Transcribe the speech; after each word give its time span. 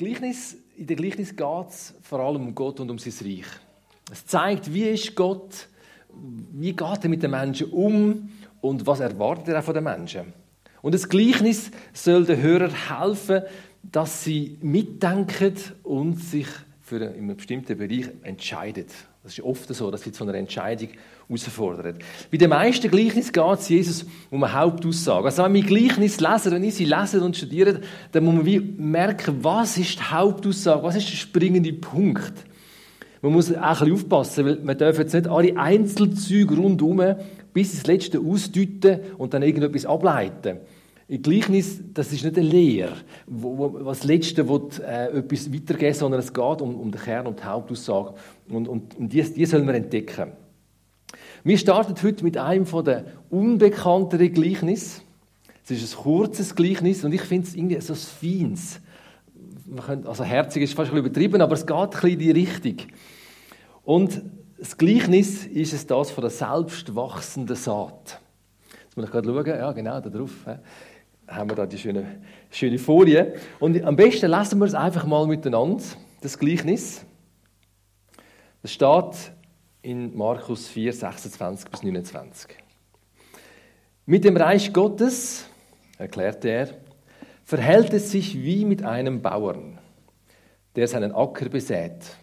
Gleichnis, 0.00 0.56
in 0.76 0.86
der 0.86 0.94
Gleichnis 0.94 1.34
geht 1.34 1.68
es 1.70 1.92
vor 2.02 2.20
allem 2.20 2.46
um 2.46 2.54
Gott 2.54 2.78
und 2.78 2.88
um 2.88 3.00
sein 3.00 3.12
Reich. 3.20 3.46
Es 4.12 4.24
zeigt, 4.24 4.72
wie 4.72 4.84
ist 4.84 5.12
Gott, 5.16 5.66
wie 6.52 6.72
geht 6.72 7.02
er 7.02 7.08
mit 7.08 7.20
den 7.20 7.32
Menschen 7.32 7.68
um 7.70 8.28
und 8.60 8.86
was 8.86 9.00
erwartet 9.00 9.48
er 9.48 9.58
auch 9.58 9.64
von 9.64 9.74
den 9.74 9.82
Menschen. 9.82 10.32
Und 10.82 10.94
das 10.94 11.08
Gleichnis 11.08 11.72
soll 11.92 12.24
den 12.24 12.40
Hörern 12.40 12.70
helfen, 12.70 13.42
dass 13.82 14.22
sie 14.22 14.56
mitdenken 14.62 15.56
und 15.82 16.14
sich 16.14 16.46
für 16.80 17.10
einen 17.10 17.36
bestimmten 17.36 17.76
Bereich 17.76 18.06
entscheiden. 18.22 18.86
Das 19.28 19.36
ist 19.36 19.44
oft 19.44 19.74
so, 19.74 19.90
dass 19.90 20.00
sie 20.00 20.10
zu 20.10 20.24
einer 20.24 20.32
Entscheidung 20.32 20.88
herausfordern. 21.28 21.98
Bei 22.30 22.38
den 22.38 22.48
meisten 22.48 22.90
Gleichnissen 22.90 23.30
geht 23.30 23.58
es 23.58 23.68
Jesus 23.68 24.06
um 24.30 24.42
eine 24.42 24.54
Hauptaussage. 24.54 25.26
Also 25.26 25.44
wenn 25.44 25.52
wir 25.52 25.64
Gleichnis 25.64 26.18
lesen, 26.18 26.52
wenn 26.52 26.64
ich 26.64 26.76
sie 26.76 26.86
lesen 26.86 27.20
und 27.20 27.36
studieren, 27.36 27.80
dann 28.12 28.24
muss 28.24 28.36
man 28.36 28.46
wie 28.46 28.58
merken, 28.58 29.36
was 29.42 29.76
ist 29.76 29.98
die 29.98 30.02
Hauptaussage, 30.04 30.82
was 30.82 30.96
ist 30.96 31.10
der 31.10 31.16
springende 31.18 31.74
Punkt. 31.74 32.32
Man 33.20 33.32
muss 33.32 33.52
auch 33.52 33.60
ein 33.60 33.68
bisschen 33.70 33.92
aufpassen, 33.92 34.46
weil 34.46 34.60
man 34.60 34.78
darf 34.78 34.98
jetzt 34.98 35.12
nicht 35.12 35.28
alle 35.28 35.54
Einzelzüge 35.58 36.56
rundherum 36.56 37.16
bis 37.52 37.74
ins 37.74 37.86
Letzte 37.86 38.20
ausdeuten 38.20 39.00
und 39.18 39.34
dann 39.34 39.42
irgendetwas 39.42 39.84
ableiten. 39.84 40.56
Ein 41.10 41.22
Gleichnis, 41.22 41.80
das 41.94 42.12
ist 42.12 42.22
nicht 42.22 42.36
eine 42.36 42.46
Lehre, 42.46 42.92
wo, 43.26 43.56
wo, 43.56 43.84
was 43.84 44.04
Letzte 44.04 44.46
will, 44.46 44.68
äh, 44.86 45.18
etwas 45.18 45.50
weitergeben 45.50 45.94
sondern 45.94 46.20
es 46.20 46.32
geht 46.32 46.60
um, 46.60 46.78
um 46.78 46.90
den 46.90 47.00
Kern 47.00 47.26
und 47.26 47.38
die 47.38 47.44
Hauptaussage. 47.44 48.14
Und, 48.50 48.68
und, 48.68 48.94
und 48.94 49.10
die, 49.10 49.22
die 49.22 49.46
sollen 49.46 49.66
wir 49.66 49.74
entdecken. 49.74 50.32
Wir 51.44 51.56
starten 51.56 51.94
heute 52.02 52.22
mit 52.22 52.36
einem 52.36 52.66
der 52.84 53.06
unbekannteren 53.30 54.30
Gleichnis. 54.32 55.00
Es 55.64 55.70
ist 55.70 55.96
ein 55.96 56.02
kurzes 56.02 56.54
Gleichnis 56.54 57.02
und 57.04 57.14
ich 57.14 57.22
finde 57.22 57.48
es 57.48 57.54
irgendwie 57.54 57.80
so 57.80 57.94
ein 57.94 57.98
feines. 57.98 58.80
also 60.04 60.24
herzig 60.24 60.64
ist 60.64 60.74
fast 60.74 60.92
ein 60.92 60.98
übertrieben, 60.98 61.40
aber 61.40 61.54
es 61.54 61.66
geht 61.66 61.74
ein 61.74 61.88
bisschen 61.88 62.10
in 62.10 62.18
die 62.18 62.30
Richtung. 62.32 62.76
Und 63.82 64.20
das 64.58 64.76
Gleichnis 64.76 65.46
ist 65.46 65.72
es 65.72 65.86
das 65.86 66.10
von 66.10 66.20
der 66.20 66.30
selbstwachsenden 66.30 67.56
Saat. 67.56 68.20
Jetzt 68.84 68.96
muss 68.96 69.06
ich 69.06 69.10
gerade 69.10 69.26
schauen, 69.26 69.46
ja 69.46 69.72
genau, 69.72 70.00
da 70.00 70.10
drauf 70.10 70.32
haben 71.28 71.50
wir 71.50 71.56
da 71.56 71.66
die 71.66 71.78
schöne, 71.78 72.20
schöne 72.50 72.78
Folie. 72.78 73.34
Und 73.60 73.82
am 73.84 73.96
besten 73.96 74.30
lesen 74.30 74.58
wir 74.58 74.66
es 74.66 74.74
einfach 74.74 75.06
mal 75.06 75.26
miteinander, 75.26 75.82
das 76.20 76.38
Gleichnis. 76.38 77.04
Das 78.62 78.72
steht 78.72 79.32
in 79.82 80.16
Markus 80.16 80.68
4, 80.68 80.92
26 80.92 81.70
bis 81.70 81.82
29. 81.82 82.50
Mit 84.06 84.24
dem 84.24 84.36
Reich 84.36 84.72
Gottes, 84.72 85.46
erklärte 85.98 86.48
er, 86.48 86.68
verhält 87.44 87.92
es 87.92 88.10
sich 88.10 88.42
wie 88.42 88.64
mit 88.64 88.82
einem 88.82 89.22
Bauern, 89.22 89.78
der 90.76 90.88
seinen 90.88 91.14
Acker 91.14 91.48
besät. 91.48 92.16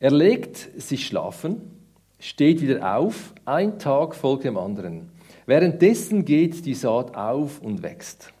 Er 0.00 0.10
legt 0.10 0.56
sich 0.80 1.06
schlafen, 1.06 1.80
steht 2.18 2.60
wieder 2.60 2.96
auf, 2.96 3.34
ein 3.44 3.78
Tag 3.78 4.14
folgt 4.14 4.44
dem 4.44 4.56
anderen. 4.56 5.10
Währenddessen 5.46 6.24
geht 6.24 6.64
die 6.64 6.74
Saat 6.74 7.14
auf 7.16 7.60
und 7.60 7.82
wächst. 7.82 8.32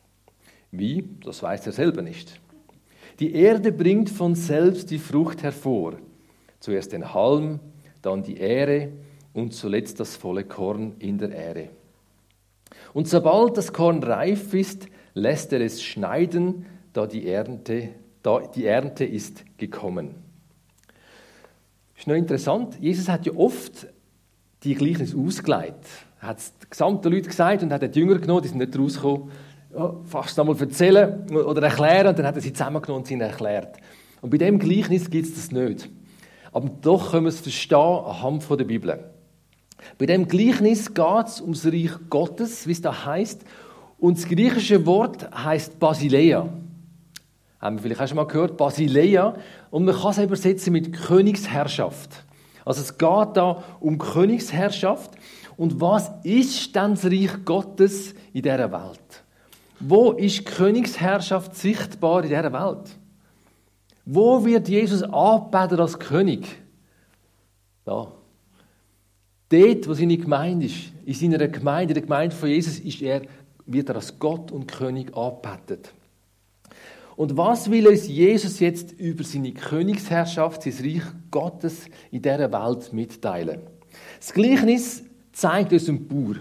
Wie? 0.70 1.08
Das 1.22 1.42
weiß 1.42 1.66
er 1.66 1.72
selber 1.72 2.02
nicht. 2.02 2.40
Die 3.20 3.34
Erde 3.34 3.72
bringt 3.72 4.10
von 4.10 4.34
selbst 4.34 4.90
die 4.90 4.98
Frucht 4.98 5.42
hervor. 5.42 5.94
Zuerst 6.60 6.92
den 6.92 7.14
Halm, 7.14 7.60
dann 8.02 8.22
die 8.22 8.38
Ähre 8.38 8.88
und 9.32 9.52
zuletzt 9.52 10.00
das 10.00 10.16
volle 10.16 10.44
Korn 10.44 10.94
in 10.98 11.18
der 11.18 11.30
Ähre. 11.30 11.68
Und 12.92 13.08
sobald 13.08 13.56
das 13.56 13.72
Korn 13.72 14.02
reif 14.02 14.54
ist, 14.54 14.88
lässt 15.14 15.52
er 15.52 15.60
es 15.60 15.82
schneiden, 15.82 16.66
da 16.92 17.06
die 17.06 17.28
Ernte, 17.28 17.90
da 18.22 18.40
die 18.40 18.66
Ernte 18.66 19.04
ist 19.04 19.44
gekommen. 19.58 20.14
Ist 21.96 22.06
noch 22.08 22.14
interessant, 22.14 22.76
Jesus 22.80 23.08
hat 23.08 23.26
ja 23.26 23.32
oft 23.34 23.86
die 24.64 24.74
Gleichnis 24.74 25.14
ausgeleitet 25.14 25.86
hat 26.24 26.38
es 26.38 26.56
den 26.58 26.70
gesamten 26.70 27.12
Leuten 27.12 27.28
gesagt 27.28 27.62
und 27.62 27.72
hat 27.72 27.82
die 27.82 27.98
Jünger 27.98 28.18
genommen, 28.18 28.42
die 28.42 28.48
sind 28.48 28.58
nicht 28.58 28.78
rausgekommen, 28.78 29.30
fast 30.04 30.38
einmal 30.38 30.58
erzählen 30.58 31.28
oder 31.30 31.62
erklären 31.62 32.08
und 32.08 32.18
dann 32.18 32.26
hat 32.26 32.36
er 32.36 32.40
sie 32.40 32.52
zusammengenommen 32.52 33.02
und 33.02 33.10
ihnen 33.10 33.20
erklärt. 33.22 33.76
Und 34.20 34.30
bei 34.30 34.38
dem 34.38 34.58
Gleichnis 34.58 35.10
gibt 35.10 35.26
es 35.26 35.34
das 35.34 35.52
nicht. 35.52 35.88
Aber 36.52 36.68
doch 36.68 37.10
können 37.10 37.24
wir 37.24 37.30
es 37.30 37.40
verstehen 37.40 37.78
anhand 37.78 38.48
der 38.48 38.64
Bibel. 38.64 39.10
Bei 39.98 40.06
dem 40.06 40.26
Gleichnis 40.28 40.94
geht 40.94 41.26
es 41.26 41.40
ums 41.40 41.66
Reich 41.66 41.90
Gottes, 42.08 42.66
wie 42.66 42.72
es 42.72 42.80
da 42.80 43.04
heißt. 43.04 43.44
Und 43.98 44.16
das 44.16 44.26
griechische 44.26 44.86
Wort 44.86 45.28
heißt 45.36 45.78
Basileia. 45.78 46.48
Haben 47.60 47.76
wir 47.76 47.82
vielleicht 47.82 48.00
auch 48.00 48.08
schon 48.08 48.16
mal 48.16 48.26
gehört, 48.26 48.56
Basileia. 48.56 49.34
Und 49.70 49.84
man 49.84 49.94
kann 49.94 50.12
es 50.12 50.18
übersetzen 50.18 50.72
mit 50.72 50.92
Königsherrschaft. 50.92 52.23
Also 52.64 52.80
es 52.80 52.96
geht 52.96 53.36
da 53.36 53.62
um 53.80 53.98
Königsherrschaft. 53.98 55.12
Und 55.56 55.80
was 55.80 56.10
ist 56.24 56.74
denn 56.74 56.94
das 56.94 57.04
Reich 57.04 57.44
Gottes 57.44 58.14
in 58.32 58.42
dieser 58.42 58.72
Welt? 58.72 59.24
Wo 59.80 60.12
ist 60.12 60.46
Königsherrschaft 60.46 61.54
sichtbar 61.56 62.22
in 62.22 62.30
dieser 62.30 62.52
Welt? 62.52 62.96
Wo 64.04 64.44
wird 64.44 64.68
Jesus 64.68 65.02
angebetet 65.02 65.80
als 65.80 65.98
König? 65.98 66.46
Da. 67.84 68.12
Dort, 69.48 69.88
wo 69.88 69.94
seine 69.94 70.16
Gemeinde 70.16 70.66
ist, 70.66 70.92
in 71.04 71.14
seiner 71.14 71.48
Gemeinde, 71.48 71.92
in 71.92 71.94
der 71.94 72.02
Gemeinde 72.02 72.34
von 72.34 72.48
Jesus, 72.48 72.78
ist 72.78 73.02
er, 73.02 73.22
wird 73.66 73.88
er 73.88 73.96
als 73.96 74.18
Gott 74.18 74.50
und 74.50 74.66
König 74.66 75.14
angebetet. 75.16 75.92
Und 77.16 77.36
was 77.36 77.70
will 77.70 77.86
uns 77.86 78.08
Jesus 78.08 78.58
jetzt 78.60 78.92
über 78.92 79.22
seine 79.22 79.52
Königsherrschaft, 79.52 80.62
sein 80.62 80.74
Reich 80.80 81.02
Gottes 81.30 81.86
in 82.10 82.22
dieser 82.22 82.50
Welt 82.50 82.92
mitteilen? 82.92 83.60
Das 84.18 84.32
Gleichnis 84.32 85.04
zeigt 85.32 85.72
uns 85.72 85.88
einen 85.88 86.08
Bauer. 86.08 86.36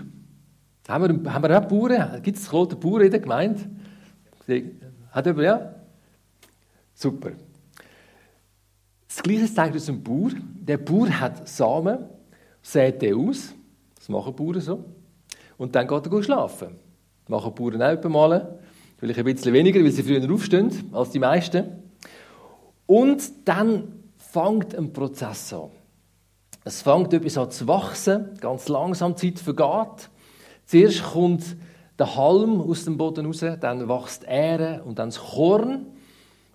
Haben 0.88 1.24
wir, 1.24 1.34
haben 1.34 1.44
wir 1.44 1.60
auch 1.60 1.68
Bauern? 1.68 2.22
Gibt 2.22 2.38
es 2.38 2.52
rote 2.52 2.76
Bauern 2.76 3.04
in 3.04 3.12
der 3.12 3.20
Gemeinde? 3.20 3.62
Hat 5.12 5.26
jemand, 5.26 5.46
ja? 5.46 5.76
Super. 6.94 7.32
Das 9.08 9.22
Gleiche 9.22 9.54
zeigt 9.54 9.76
uns 9.76 9.88
ein 9.90 10.04
Bauer. 10.04 10.32
Der 10.56 10.78
Bauer 10.78 11.20
hat 11.20 11.48
Samen, 11.48 12.00
sät 12.62 13.02
den 13.02 13.16
aus. 13.16 13.54
Das 13.96 14.10
machen 14.10 14.36
Bauern 14.36 14.60
so. 14.60 14.84
Und 15.58 15.76
dann 15.76 15.88
geht 15.88 16.12
er 16.12 16.24
schlafen. 16.24 16.76
Das 17.22 17.30
machen 17.30 17.54
Bauern 17.54 17.82
auch 17.82 18.10
mal. 18.10 18.60
Vielleicht 19.04 19.20
ein 19.20 19.26
bisschen 19.26 19.52
weniger, 19.52 19.84
weil 19.84 19.92
sie 19.92 20.02
früher 20.02 20.34
aufstehen 20.34 20.72
als 20.94 21.10
die 21.10 21.20
meisten. 21.20 21.66
Und 22.86 23.22
dann 23.44 24.06
fängt 24.16 24.74
ein 24.74 24.94
Prozess 24.94 25.52
an. 25.52 25.72
Es 26.64 26.82
fängt 26.82 27.14
etwas 27.14 27.38
an 27.38 27.52
zu 27.52 27.68
wachsen, 27.68 28.30
ganz 28.40 28.70
langsam, 28.70 29.14
die 29.14 29.34
Zeit 29.34 29.44
vergeht. 29.44 30.10
Zuerst 30.66 31.04
kommt 31.04 31.44
der 32.00 32.16
Halm 32.16 32.62
aus 32.62 32.86
dem 32.86 32.96
Boden 32.96 33.26
raus, 33.26 33.44
dann 33.60 33.90
wächst 33.90 34.24
die 34.24 34.28
Ähre 34.28 34.82
und 34.86 34.98
dann 35.00 35.10
das 35.10 35.20
Korn. 35.20 35.86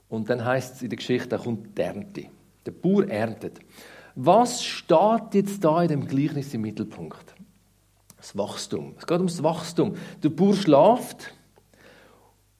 Und 0.08 0.30
dann 0.30 0.42
heißt 0.42 0.76
es 0.76 0.82
in 0.82 0.88
der 0.88 0.96
Geschichte, 0.96 1.28
da 1.28 1.36
kommt 1.36 1.76
die 1.76 1.82
Ernte. 1.82 2.24
Der 2.64 2.72
Bauer 2.72 3.06
erntet. 3.08 3.58
Was 4.14 4.64
steht 4.64 5.34
jetzt 5.34 5.62
da 5.62 5.82
in 5.82 5.88
dem 5.88 6.06
Gleichnis 6.06 6.54
im 6.54 6.62
Mittelpunkt? 6.62 7.34
Das 8.16 8.38
Wachstum. 8.38 8.94
Es 8.96 9.06
geht 9.06 9.18
ums 9.18 9.42
Wachstum. 9.42 9.96
Der 10.22 10.30
Bauer 10.30 10.54
schlaft 10.54 11.34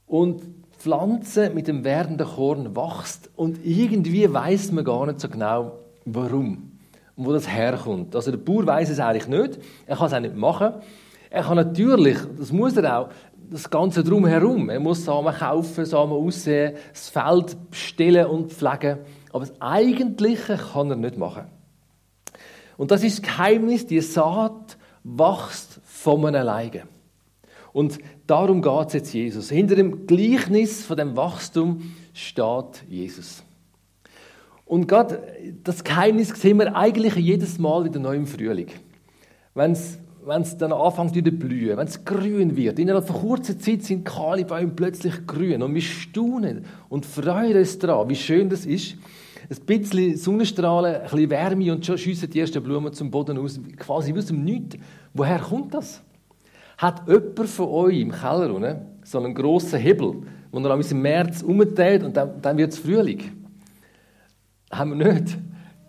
und 0.09 0.43
Pflanze 0.79 1.51
mit 1.51 1.69
dem 1.69 1.85
werdenden 1.85 2.27
Korn 2.27 2.77
wächst 2.77 3.31
und 3.37 3.65
irgendwie 3.65 4.33
weiß 4.33 4.73
man 4.73 4.85
gar 4.85 5.07
nicht 5.07 5.21
so 5.21 5.29
genau, 5.29 5.73
warum 6.05 6.73
und 7.17 7.27
wo 7.27 7.33
das 7.33 7.49
herkommt. 7.49 8.15
Also 8.15 8.31
der 8.31 8.39
Bauer 8.39 8.67
weiß 8.67 8.91
es 8.91 9.01
eigentlich 9.01 9.29
nicht, 9.29 9.59
er 9.87 9.97
kann 9.97 10.07
es 10.07 10.13
auch 10.13 10.21
nicht 10.21 10.37
machen. 10.37 10.75
Er 11.31 11.43
kann 11.43 11.57
natürlich, 11.57 12.17
das 12.39 12.53
muss 12.53 12.77
er 12.77 13.01
auch, 13.01 13.09
das 13.51 13.69
Ganze 13.69 14.05
drumherum. 14.05 14.71
Er 14.71 14.81
muss 14.81 15.05
Samen 15.05 15.35
kaufen, 15.35 15.85
Samen 15.85 16.13
aussehen, 16.13 16.75
das 16.93 17.09
Feld 17.09 17.57
stellen 17.71 18.27
und 18.27 18.53
pflegen. 18.53 18.99
Aber 19.32 19.41
das 19.41 19.61
Eigentliche 19.61 20.56
kann 20.56 20.91
er 20.91 20.97
nicht 20.97 21.17
machen. 21.17 21.44
Und 22.77 22.91
das 22.91 23.03
ist 23.03 23.19
das 23.19 23.31
Geheimnis, 23.31 23.87
die 23.87 24.00
Saat 24.00 24.79
wächst 25.03 25.81
von 25.85 26.27
einem 26.27 26.37
alleine. 26.37 26.82
Und 27.73 27.99
darum 28.29 28.63
geht 28.63 28.87
es 28.89 28.93
jetzt 28.93 29.13
Jesus. 29.13 29.51
Hinter 29.51 29.75
dem 29.75 30.07
Gleichnis 30.07 30.85
von 30.85 30.97
dem 30.97 31.17
Wachstum 31.17 31.95
steht 32.13 32.85
Jesus. 32.89 33.43
Und 34.65 34.87
gerade 34.87 35.21
das 35.65 35.83
Geheimnis 35.83 36.29
sehen 36.29 36.59
wir 36.59 36.77
eigentlich 36.77 37.17
jedes 37.17 37.59
Mal 37.59 37.85
wieder 37.85 37.99
neu 37.99 38.15
im 38.15 38.27
Frühling. 38.27 38.69
Wenn 39.55 39.73
es 39.73 39.99
wenn 40.29 40.43
es 40.43 40.59
dann 40.59 40.73
anfängt 40.73 41.15
wieder 41.15 41.31
blühen, 41.31 41.79
wenn 41.79 41.87
es 41.87 42.05
grün 42.05 42.55
wird. 42.55 42.79
Innerhalb 42.79 43.07
von 43.07 43.17
kurzer 43.17 43.59
Zeit 43.59 43.83
sind 43.83 44.05
kahle 44.05 44.45
Bäume 44.45 44.73
plötzlich 44.77 45.27
grün 45.27 45.63
und 45.63 45.75
wir 45.75 45.81
staunen 45.81 46.67
und 46.91 47.07
freuen 47.07 47.57
uns 47.57 47.79
daran, 47.79 48.11
wie 48.11 48.15
schön 48.15 48.51
das 48.51 48.67
ist. 48.67 48.97
Ein 49.49 49.65
bisschen 49.65 50.19
Sonnenstrahlen, 50.19 50.97
ein 50.97 51.03
bisschen 51.03 51.31
Wärme 51.31 51.73
und 51.73 51.87
schon 51.87 51.97
schiessen 51.97 52.29
die 52.29 52.41
ersten 52.41 52.63
Blumen 52.63 52.93
zum 52.93 53.11
Boden 53.11 53.39
aus, 53.39 53.59
quasi 53.79 54.13
aus 54.13 54.27
dem 54.27 54.45
Nichts. 54.45 54.77
Woher 55.15 55.39
kommt 55.39 55.73
das? 55.73 56.03
Hat 56.79 57.09
jemand 57.09 57.49
von 57.49 57.69
euch 57.69 58.01
im 58.01 58.13
Keller 58.13 58.55
unten 58.55 58.79
so 59.03 59.19
einen 59.19 59.35
grossen 59.35 59.79
Hebel, 59.79 60.23
wo 60.53 60.59
er 60.61 60.71
am 60.71 60.81
März 61.03 61.43
umdreht 61.43 62.05
und 62.05 62.17
dann, 62.17 62.41
dann 62.41 62.57
wird 62.57 62.73
es 62.73 62.79
Frühling. 62.79 63.33
Haben 64.71 64.99
wir 64.99 65.13
nicht. 65.13 65.37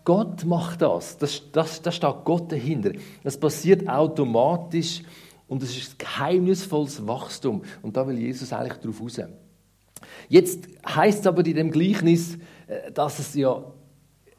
Gott 0.03 0.43
macht 0.45 0.81
das. 0.81 1.17
Das, 1.17 1.43
das. 1.51 1.81
da 1.83 1.91
steht 1.91 2.25
Gott 2.25 2.51
dahinter. 2.51 2.91
Das 3.23 3.39
passiert 3.39 3.87
automatisch 3.87 5.03
und 5.47 5.61
es 5.61 5.77
ist 5.77 5.99
geheimnisvolles 5.99 7.05
Wachstum. 7.05 7.61
Und 7.83 7.95
da 7.95 8.07
will 8.07 8.17
Jesus 8.17 8.51
eigentlich 8.51 8.79
darauf 8.79 9.01
raus. 9.01 9.21
Jetzt 10.27 10.67
heißt 10.87 11.19
es 11.19 11.27
aber 11.27 11.45
in 11.45 11.55
dem 11.55 11.71
Gleichnis, 11.71 12.37
äh, 12.67 12.91
dass 12.91 13.19
es 13.19 13.35
ja 13.35 13.63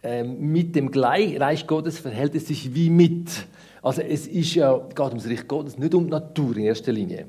mit 0.02 0.74
dem 0.76 0.88
Reich 0.88 1.66
Gottes 1.66 1.98
verhält 1.98 2.34
es 2.34 2.46
sich 2.46 2.74
wie 2.74 2.90
mit. 2.90 3.28
Also 3.82 4.02
es 4.02 4.26
ist 4.26 4.54
ja, 4.54 4.76
geht 4.76 4.98
ums 4.98 5.26
Reich 5.26 5.46
Gottes, 5.46 5.78
nicht 5.78 5.94
um 5.94 6.04
die 6.04 6.10
Natur 6.10 6.56
in 6.56 6.64
erster 6.64 6.92
Linie. 6.92 7.26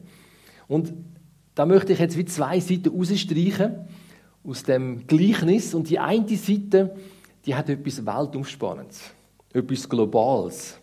Und 0.68 0.94
da 1.56 1.66
möchte 1.66 1.94
ich 1.94 2.00
jetzt 2.00 2.18
wie 2.18 2.26
zwei 2.26 2.60
Seiten 2.60 2.90
rausstreichen 2.90 3.88
aus 4.44 4.64
dem 4.64 5.06
Gleichnis. 5.06 5.74
Und 5.74 5.90
die 5.90 6.00
eine 6.00 6.28
Seite, 6.38 6.96
die 7.46 7.56
hat 7.56 7.70
etwas 7.70 8.06
Weltumspannendes, 8.06 9.12
etwas 9.54 9.90
Globales. 9.90 10.80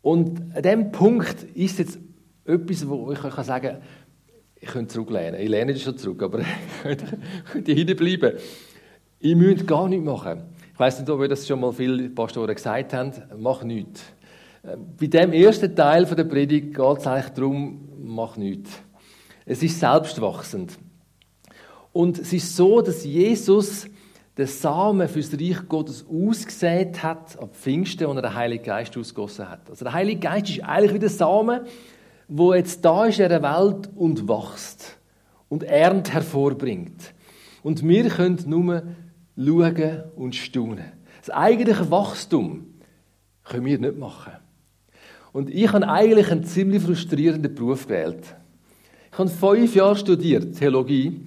Und 0.00 0.54
an 0.54 0.62
diesem 0.62 0.92
Punkt 0.92 1.42
ist 1.54 1.78
jetzt 1.78 1.98
etwas, 2.44 2.88
wo 2.88 3.12
ich 3.12 3.24
euch 3.24 3.34
sagen 3.34 3.68
kann, 3.68 3.82
ich 4.60 4.68
könnte 4.68 4.94
zurücklehnen. 4.94 5.38
Ich 5.38 5.48
lehne 5.48 5.76
schon 5.76 5.98
zurück, 5.98 6.22
aber 6.22 6.40
ich 6.88 7.52
könnte 7.52 7.72
hier 7.72 7.96
bleiben. 7.96 8.38
Ihr 9.20 9.36
müsst 9.36 9.66
gar 9.66 9.88
nichts 9.88 10.04
machen. 10.04 10.42
Ich 10.74 10.80
weiß 10.80 10.98
nicht, 10.98 11.08
ob 11.08 11.20
ihr 11.20 11.28
das 11.28 11.46
schon 11.46 11.60
mal 11.60 11.72
viele 11.72 12.10
Pastoren 12.10 12.52
gesagt 12.52 12.92
haben. 12.94 13.12
Mach 13.38 13.62
nichts. 13.62 14.02
Bei 14.98 15.06
dem 15.06 15.32
ersten 15.32 15.76
Teil 15.76 16.04
der 16.04 16.24
Predigt 16.24 16.74
geht 16.74 16.98
es 16.98 17.06
eigentlich 17.06 17.32
darum, 17.32 17.88
mach 18.02 18.36
nichts. 18.36 18.72
Es 19.46 19.62
ist 19.62 19.78
selbstwachsend. 19.78 20.76
Und 21.92 22.18
es 22.18 22.32
ist 22.32 22.56
so, 22.56 22.80
dass 22.80 23.04
Jesus 23.04 23.86
den 24.36 24.48
Samen 24.48 25.08
für 25.08 25.20
das 25.20 25.34
Reich 25.34 25.68
Gottes 25.68 26.04
ausgesät 26.10 27.04
hat, 27.04 27.38
am 27.40 27.50
Pfingsten, 27.50 28.06
und 28.06 28.16
er 28.16 28.22
den 28.22 28.34
Heiligen 28.34 28.64
Geist 28.64 28.96
ausgossen 28.98 29.48
hat. 29.48 29.70
Also 29.70 29.84
der 29.84 29.94
Heilige 29.94 30.22
Geist 30.22 30.50
ist 30.50 30.64
eigentlich 30.64 30.92
wie 30.92 30.98
der 30.98 31.08
Samen, 31.08 31.60
wo 32.26 32.52
jetzt 32.52 32.84
da 32.84 33.04
ist 33.04 33.20
in 33.20 33.28
der 33.28 33.44
Welt 33.44 33.90
und 33.94 34.26
wächst 34.28 34.98
und 35.48 35.62
Ernte 35.62 36.14
hervorbringt. 36.14 37.14
Und 37.62 37.86
wir 37.86 38.08
können 38.08 38.40
nur 38.46 38.82
schauen 39.36 40.02
und 40.16 40.34
staunen. 40.34 40.92
Das 41.20 41.30
eigentliche 41.30 41.90
Wachstum 41.90 42.66
können 43.44 43.64
wir 43.64 43.78
nicht 43.78 43.98
machen. 43.98 44.32
Und 45.32 45.50
ich 45.50 45.72
habe 45.72 45.88
eigentlich 45.88 46.30
einen 46.30 46.44
ziemlich 46.44 46.82
frustrierenden 46.82 47.54
Beruf 47.54 47.86
gewählt. 47.86 48.36
Ich 49.12 49.18
habe 49.18 49.28
fünf 49.28 49.74
Jahre 49.74 49.96
studiert, 49.96 50.56
Theologie, 50.56 51.26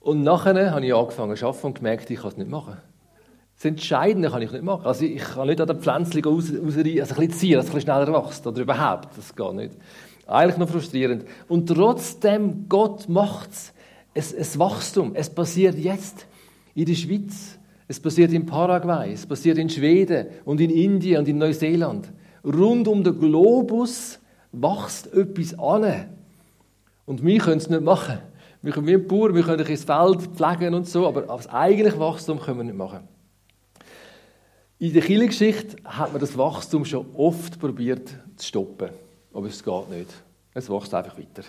und 0.00 0.22
nachher 0.22 0.72
habe 0.72 0.86
ich 0.86 0.94
angefangen 0.94 1.36
zu 1.36 1.46
arbeiten 1.46 1.66
und 1.66 1.74
gemerkt, 1.74 2.10
ich 2.10 2.18
kann 2.18 2.30
es 2.30 2.36
nicht 2.36 2.50
machen. 2.50 2.78
Das 3.54 3.66
Entscheidende 3.66 4.30
kann 4.30 4.40
ich 4.40 4.50
nicht 4.50 4.64
machen. 4.64 4.86
Also 4.86 5.04
ich 5.04 5.22
kann 5.22 5.46
nicht 5.46 5.60
an 5.60 5.66
der 5.66 5.76
Pflänzchen 5.76 6.24
aus, 6.24 6.50
aus, 6.50 6.76
also 6.76 6.80
ein 6.80 6.84
bisschen 6.84 7.30
ziehen, 7.30 7.56
dass 7.56 7.66
es 7.66 7.70
ein 7.70 7.74
bisschen 7.74 7.80
schneller 7.82 8.24
wächst. 8.24 8.46
Oder 8.46 8.62
überhaupt, 8.62 9.18
das 9.18 9.36
geht 9.36 9.52
nicht. 9.52 9.76
Eigentlich 10.26 10.56
noch 10.56 10.70
frustrierend. 10.70 11.26
Und 11.48 11.66
trotzdem, 11.66 12.66
Gott 12.68 13.08
macht 13.10 13.50
es. 14.14 14.32
Es 14.32 14.58
Wachstum. 14.58 15.12
Es 15.14 15.28
passiert 15.28 15.76
jetzt 15.76 16.26
in 16.74 16.84
der 16.84 16.94
Schweiz. 16.94 17.58
Es 17.88 17.98
passiert 17.98 18.32
in 18.32 18.46
Paraguay. 18.46 19.12
Es 19.12 19.26
passiert 19.26 19.58
in 19.58 19.68
Schweden 19.68 20.26
und 20.44 20.60
in 20.60 20.70
Indien 20.70 21.18
und 21.18 21.28
in 21.28 21.38
Neuseeland. 21.38 22.12
Rund 22.44 22.88
um 22.88 23.02
den 23.04 23.18
Globus 23.18 24.18
wächst 24.52 25.12
etwas 25.12 25.58
an. 25.58 26.06
Und 27.04 27.24
wir 27.24 27.38
können 27.38 27.58
es 27.58 27.68
nicht 27.68 27.82
machen. 27.82 28.18
Wir 28.62 28.72
können 28.72 28.86
wie 28.86 28.94
ein 28.94 29.06
Bauer, 29.06 29.34
wir 29.34 29.42
können 29.42 29.64
das 29.66 29.84
Feld 29.84 30.36
pflegen 30.36 30.74
und 30.74 30.86
so, 30.86 31.06
aber 31.06 31.22
das 31.22 31.48
eigentliche 31.48 31.98
Wachstum 31.98 32.38
können 32.38 32.58
wir 32.58 32.64
nicht 32.64 32.76
machen. 32.76 33.08
In 34.78 34.92
der 34.92 35.02
Kirchengeschichte 35.02 35.76
hat 35.84 36.12
man 36.12 36.20
das 36.20 36.36
Wachstum 36.36 36.84
schon 36.84 37.06
oft 37.14 37.58
probiert 37.58 38.14
zu 38.36 38.46
stoppen. 38.46 38.90
Aber 39.32 39.46
es 39.46 39.62
geht 39.62 39.90
nicht. 39.90 40.10
Es 40.54 40.70
wächst 40.70 40.94
einfach 40.94 41.18
weiter. 41.18 41.42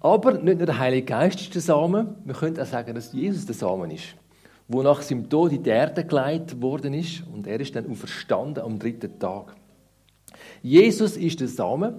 Aber 0.00 0.32
nicht 0.32 0.58
nur 0.58 0.66
der 0.66 0.78
Heilige 0.78 1.06
Geist 1.06 1.40
ist 1.40 1.54
der 1.54 1.62
Samen, 1.62 2.16
wir 2.24 2.34
können 2.34 2.58
auch 2.58 2.66
sagen, 2.66 2.94
dass 2.94 3.12
Jesus 3.12 3.46
der 3.46 3.54
Samen 3.54 3.90
ist, 3.90 4.14
wo 4.68 4.82
nach 4.82 5.02
seinem 5.02 5.28
Tod 5.28 5.52
in 5.52 5.62
die 5.62 5.70
Erde 5.70 6.04
geleitet 6.04 6.60
worden 6.60 6.94
ist 6.94 7.22
und 7.32 7.46
er 7.46 7.58
ist 7.60 7.74
dann 7.74 7.90
auferstanden 7.90 8.62
am 8.62 8.78
dritten 8.78 9.18
Tag. 9.18 9.54
Jesus 10.62 11.16
ist 11.16 11.40
der 11.40 11.48
Samen, 11.48 11.94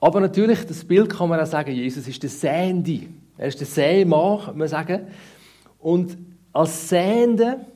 aber 0.00 0.20
natürlich, 0.20 0.64
das 0.66 0.84
Bild 0.84 1.10
kann 1.10 1.28
man 1.28 1.40
auch 1.40 1.46
sagen, 1.46 1.72
Jesus 1.72 2.06
ist 2.06 2.22
der 2.22 2.30
Säende. 2.30 3.00
Er 3.36 3.48
ist 3.48 3.58
der 3.58 3.66
Sämann, 3.66 4.40
kann 4.44 4.58
man 4.58 4.68
sagen. 4.68 5.08
Und 5.80 6.16
als 6.52 6.88
Säende 6.88 7.66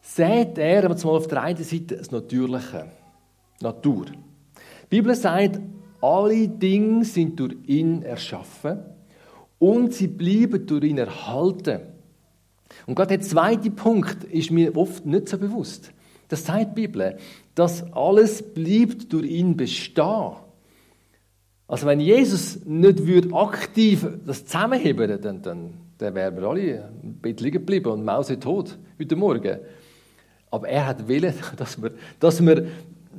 sät 0.00 0.56
er, 0.56 0.84
aber 0.84 0.94
mal 0.94 1.16
auf 1.16 1.26
der 1.26 1.42
einen 1.42 1.62
Seite, 1.62 1.96
das 1.96 2.10
Natürliche. 2.10 2.86
Natur. 3.62 4.06
Die 4.06 4.88
Bibel 4.88 5.14
sagt, 5.14 5.60
alle 6.00 6.48
Dinge 6.48 7.04
sind 7.04 7.38
durch 7.38 7.56
ihn 7.66 8.02
erschaffen 8.02 8.80
und 9.58 9.92
sie 9.94 10.08
bleiben 10.08 10.66
durch 10.66 10.84
ihn 10.84 10.98
erhalten. 10.98 11.80
Und 12.86 12.94
gerade 12.94 13.18
der 13.18 13.20
zweite 13.20 13.70
Punkt 13.70 14.24
ist 14.24 14.50
mir 14.50 14.76
oft 14.76 15.04
nicht 15.04 15.28
so 15.28 15.38
bewusst. 15.38 15.92
Das 16.28 16.44
sagt 16.44 16.76
die 16.76 16.86
Bibel, 16.86 17.16
dass 17.54 17.92
alles 17.92 18.42
bleibt 18.42 19.12
durch 19.12 19.26
ihn 19.26 19.56
bestehen. 19.56 20.36
Also 21.66 21.86
wenn 21.86 22.00
Jesus 22.00 22.64
nicht 22.64 23.06
würde 23.06 23.34
aktiv 23.34 24.06
das 24.26 24.44
zusammenheben 24.44 25.20
dann, 25.20 25.42
dann, 25.42 25.74
dann 25.98 26.14
wären 26.14 26.36
wir 26.36 26.48
alle 26.48 26.90
im 27.02 27.14
Bett 27.14 27.40
liegen 27.40 27.58
geblieben 27.58 27.92
und 27.92 28.04
Mause 28.04 28.40
tot 28.40 28.76
heute 28.98 29.16
Morgen. 29.16 29.58
Aber 30.50 30.68
er 30.68 30.86
hat 30.86 31.06
willen, 31.06 31.34
dass 31.56 31.80
wir, 31.80 31.92
dass 32.18 32.44
wir 32.44 32.66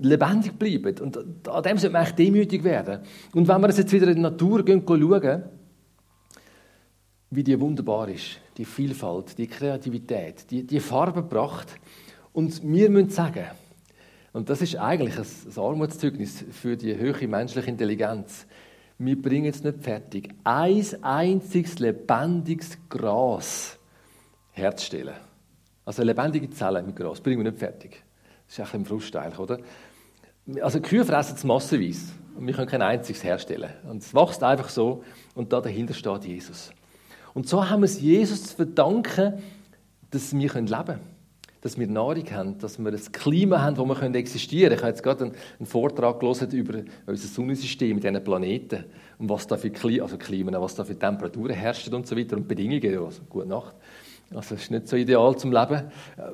lebendig 0.02 0.58
bleiben. 0.58 0.98
Und 1.00 1.48
an 1.48 1.64
dem 1.64 1.78
sollte 1.78 1.94
man 1.94 2.02
eigentlich 2.04 2.16
demütig 2.16 2.64
werden. 2.64 3.00
Und 3.34 3.48
wenn 3.48 3.62
wir 3.62 3.70
jetzt 3.70 3.92
wieder 3.92 4.08
in 4.08 4.16
die 4.16 4.22
Natur 4.22 4.64
gehen, 4.66 4.84
schauen, 4.86 5.44
wie 7.30 7.44
die 7.44 7.60
wunderbar 7.60 8.10
ist, 8.10 8.40
die 8.58 8.66
Vielfalt, 8.66 9.38
die 9.38 9.48
Kreativität, 9.48 10.52
die, 10.52 10.68
die 10.68 10.80
Farbenpracht. 10.80 11.68
Und 12.34 12.62
wir 12.64 12.90
müssen 12.90 13.10
sagen, 13.10 13.46
und 14.34 14.50
das 14.50 14.62
ist 14.62 14.76
eigentlich 14.78 15.18
ein 15.18 15.62
Armutszeugnis 15.62 16.46
für 16.52 16.78
die 16.78 16.96
höhere 16.96 17.28
menschliche 17.28 17.70
Intelligenz. 17.70 18.46
Wir 18.98 19.22
bringen 19.22 19.50
es 19.50 19.64
nicht 19.64 19.82
fertig, 19.82 20.30
ein 20.44 20.86
einziges 21.02 21.80
lebendiges 21.80 22.78
Gras 22.90 23.78
herzustellen. 24.52 25.16
Also 25.86 26.04
lebendige 26.04 26.50
Zellen 26.50 26.86
mit 26.86 26.96
Gras 26.96 27.20
bringen 27.20 27.44
wir 27.44 27.52
nicht 27.52 27.60
fertig. 27.60 28.04
Das 28.48 28.60
ist 28.60 28.74
ein 28.74 28.86
Frust 28.86 29.16
eigentlich, 29.16 29.40
oder? 29.40 29.60
Also 30.62 30.82
Kühe 30.82 31.06
fressen 31.06 31.36
es 31.36 31.44
massenweise 31.44 32.14
und 32.36 32.48
wir 32.48 32.54
können 32.54 32.68
kein 32.68 32.82
einziges 32.82 33.24
herstellen. 33.24 33.72
Und 33.88 34.02
es 34.02 34.14
wächst 34.14 34.44
einfach 34.44 34.70
so 34.70 35.04
und 35.36 35.54
da 35.54 35.62
dahinter 35.62 35.94
steht 35.94 36.26
Jesus. 36.26 36.72
Und 37.34 37.48
so 37.48 37.70
haben 37.70 37.82
wir 37.82 37.86
es 37.86 38.02
Jesus 38.02 38.44
zu 38.44 38.56
verdanken, 38.56 39.42
dass 40.10 40.34
wir 40.34 40.40
leben 40.54 40.68
können 40.68 41.12
dass 41.62 41.78
wir 41.78 41.88
Nahrung 41.88 42.30
haben, 42.32 42.58
dass 42.58 42.80
wir 42.80 42.92
ein 42.92 43.12
Klima 43.12 43.62
haben, 43.62 43.78
wo 43.78 43.86
wir 43.86 44.16
existieren 44.16 44.70
können. 44.70 44.78
Ich 44.78 44.82
habe 44.82 44.90
jetzt 44.90 45.04
gerade 45.04 45.26
einen, 45.26 45.36
einen 45.60 45.68
Vortrag 45.68 46.20
gelesen 46.20 46.50
über 46.52 46.80
unser 47.06 47.28
Sonnensystem 47.28 47.96
mit 47.96 48.04
diesen 48.04 48.24
Planeten 48.24 48.86
und 49.20 49.30
was 49.30 49.46
da 49.46 49.58
für 49.58 49.70
Klima, 49.70 50.04
also 50.04 50.18
Klima, 50.18 50.60
was 50.60 50.74
da 50.74 50.84
für 50.84 50.98
Temperaturen 50.98 51.54
herrschen 51.54 51.94
und 51.94 52.08
so 52.08 52.18
weiter 52.18 52.36
und 52.36 52.48
Bedingungen. 52.48 53.06
Also, 53.06 53.22
gute 53.30 53.48
Nacht. 53.48 53.76
Also, 54.34 54.56
das 54.56 54.64
ist 54.64 54.72
nicht 54.72 54.88
so 54.88 54.96
ideal 54.96 55.36
zum 55.36 55.52
Leben. 55.52 55.84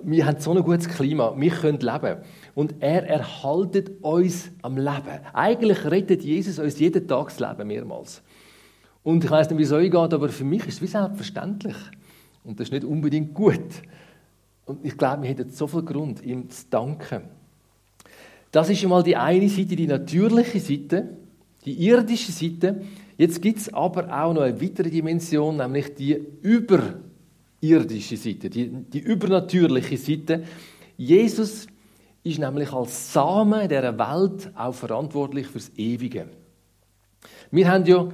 Wir 0.04 0.26
haben 0.26 0.40
so 0.40 0.52
ein 0.52 0.64
gutes 0.64 0.88
Klima, 0.88 1.34
wir 1.36 1.52
können 1.52 1.80
leben. 1.80 2.18
Und 2.54 2.76
er 2.80 3.08
erhaltet 3.08 4.04
uns 4.04 4.52
am 4.62 4.78
Leben. 4.78 5.20
Eigentlich 5.34 5.84
rettet 5.86 6.22
Jesus 6.24 6.60
uns 6.60 6.80
jeden 6.80 7.08
Tag 7.08 7.30
das 7.30 7.40
Leben 7.40 7.68
mehrmals. 7.68 8.22
Und 9.04 9.24
ich 9.24 9.32
weiß 9.32 9.50
nicht, 9.50 9.58
wie 9.58 9.64
es 9.64 9.72
euch 9.72 9.90
geht, 9.90 10.14
aber 10.14 10.30
für 10.30 10.44
mich 10.44 10.68
ist 10.68 10.76
es 10.76 10.82
wie 10.82 10.88
selbstverständlich. 10.88 11.78
Und 12.44 12.60
das 12.60 12.68
ist 12.68 12.72
nicht 12.72 12.84
unbedingt 12.84 13.34
gut. 13.34 13.60
Und 14.66 14.86
ich 14.86 14.98
glaube, 14.98 15.24
wir 15.24 15.30
hätten 15.30 15.50
so 15.50 15.66
viel 15.66 15.82
Grund, 15.82 16.24
ihm 16.24 16.50
zu 16.50 16.66
danken. 16.70 17.24
Das 18.52 18.70
ist 18.70 18.84
einmal 18.84 19.04
die 19.04 19.16
eine 19.16 19.50
Seite, 19.50 19.76
die 19.76 19.88
natürliche 19.88 20.60
Seite, 20.60 21.10
die 21.66 21.88
irdische 21.88 22.32
Seite. 22.32 22.82
Jetzt 23.18 23.42
gibt 23.42 23.60
es 23.60 23.74
aber 23.74 24.06
auch 24.06 24.34
noch 24.34 24.42
eine 24.42 24.62
weitere 24.62 24.90
Dimension, 24.90 25.58
nämlich 25.58 25.96
die 25.96 26.22
überirdische 27.62 28.18
Seite, 28.18 28.50
die, 28.50 28.68
die 28.70 29.00
übernatürliche 29.00 29.98
Seite. 29.98 30.44
Jesus 30.96 31.68
ist 32.24 32.40
nämlich 32.40 32.72
als 32.72 33.14
Samen 33.14 33.68
dieser 33.68 33.98
Welt 33.98 34.52
auch 34.56 34.74
verantwortlich 34.74 35.48
fürs 35.48 35.72
Ewige. 35.78 36.28
Wir 37.52 37.72
haben 37.72 37.86
ja 37.86 38.10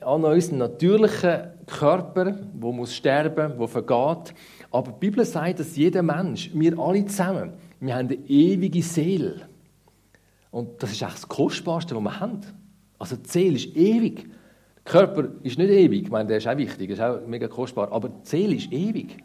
an 0.00 0.24
unseren 0.24 0.58
natürlichen 0.58 1.52
Körper, 1.66 2.38
wo 2.54 2.72
muss 2.72 2.94
sterben, 2.94 3.54
wo 3.56 3.66
vergeht. 3.66 4.34
Aber 4.70 4.92
die 4.92 4.98
Bibel 4.98 5.24
sagt, 5.24 5.60
dass 5.60 5.76
jeder 5.76 6.02
Mensch, 6.02 6.50
wir 6.54 6.78
alle 6.78 7.04
zusammen, 7.06 7.54
wir 7.80 7.94
haben 7.94 8.08
eine 8.08 8.16
ewige 8.28 8.82
Seele. 8.82 9.48
Und 10.50 10.82
das 10.82 10.92
ist 10.92 11.02
eigentlich 11.02 11.14
das 11.14 11.28
Kostbarste, 11.28 11.96
was 11.96 12.02
wir 12.02 12.20
haben. 12.20 12.40
Also 12.98 13.16
die 13.16 13.28
Seele 13.28 13.56
ist 13.56 13.76
ewig. 13.76 14.26
Der 14.84 14.92
Körper 14.92 15.28
ist 15.42 15.58
nicht 15.58 15.70
ewig, 15.70 16.04
ich 16.04 16.10
meine, 16.10 16.28
der 16.28 16.38
ist 16.38 16.48
auch 16.48 16.56
wichtig, 16.56 16.90
ist 16.90 17.00
auch 17.00 17.26
mega 17.26 17.48
kostbar, 17.48 17.92
aber 17.92 18.08
die 18.08 18.28
Seele 18.28 18.54
ist 18.56 18.72
ewig. 18.72 19.16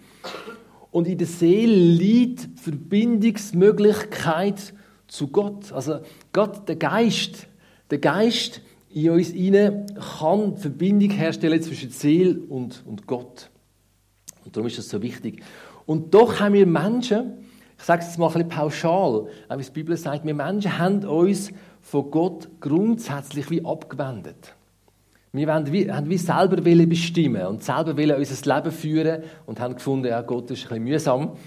Und 0.92 1.08
in 1.08 1.18
der 1.18 1.28
Seele 1.28 1.74
liegt 1.74 2.60
Verbindungsmöglichkeit 2.60 4.74
zu 5.08 5.28
Gott. 5.28 5.72
Also 5.72 6.00
Gott, 6.32 6.68
der 6.68 6.76
Geist, 6.76 7.48
der 7.90 7.98
Geist 7.98 8.62
in 8.90 9.12
uns 9.12 9.30
hinein 9.30 9.86
kann 10.20 10.58
Verbindung 10.58 11.12
herstellen 11.12 11.62
zwischen 11.62 11.92
Seele 11.92 12.40
und, 12.50 12.84
und 12.86 13.08
Gott. 13.08 13.50
Und 14.46 14.56
darum 14.56 14.68
ist 14.68 14.78
das 14.78 14.90
so 14.90 15.02
wichtig. 15.02 15.44
Und 15.86 16.14
doch 16.14 16.40
haben 16.40 16.54
wir 16.54 16.66
Menschen, 16.66 17.46
ich 17.78 17.84
sage 17.84 18.02
es 18.02 18.08
jetzt 18.08 18.18
mal 18.18 18.28
ein 18.28 18.34
bisschen 18.34 18.50
pauschal, 18.50 19.28
auch 19.50 19.58
wie 19.58 19.64
die 19.64 19.72
Bibel 19.72 19.98
sagt, 19.98 20.26
wir 20.26 20.34
Menschen 20.34 20.78
haben 20.78 21.04
uns 21.06 21.52
von 21.82 22.10
Gott 22.12 22.50
grundsätzlich 22.60 23.50
wie 23.50 23.64
abgewendet. 23.64 24.56
Wir 25.38 25.54
haben 25.54 25.72
wie, 25.72 25.92
haben 25.92 26.10
wie 26.10 26.18
selber 26.18 26.58
bestimmen 26.58 27.46
und 27.46 27.64
selber 27.64 27.92
unser 28.18 28.56
Leben 28.56 28.72
führen 28.72 29.24
und 29.46 29.60
haben 29.60 29.76
gefunden, 29.76 30.08
ja, 30.08 30.22
Gott 30.22 30.50
ist 30.50 30.64
ein 30.64 30.70
bisschen 30.70 30.84
mühsam. 30.84 31.38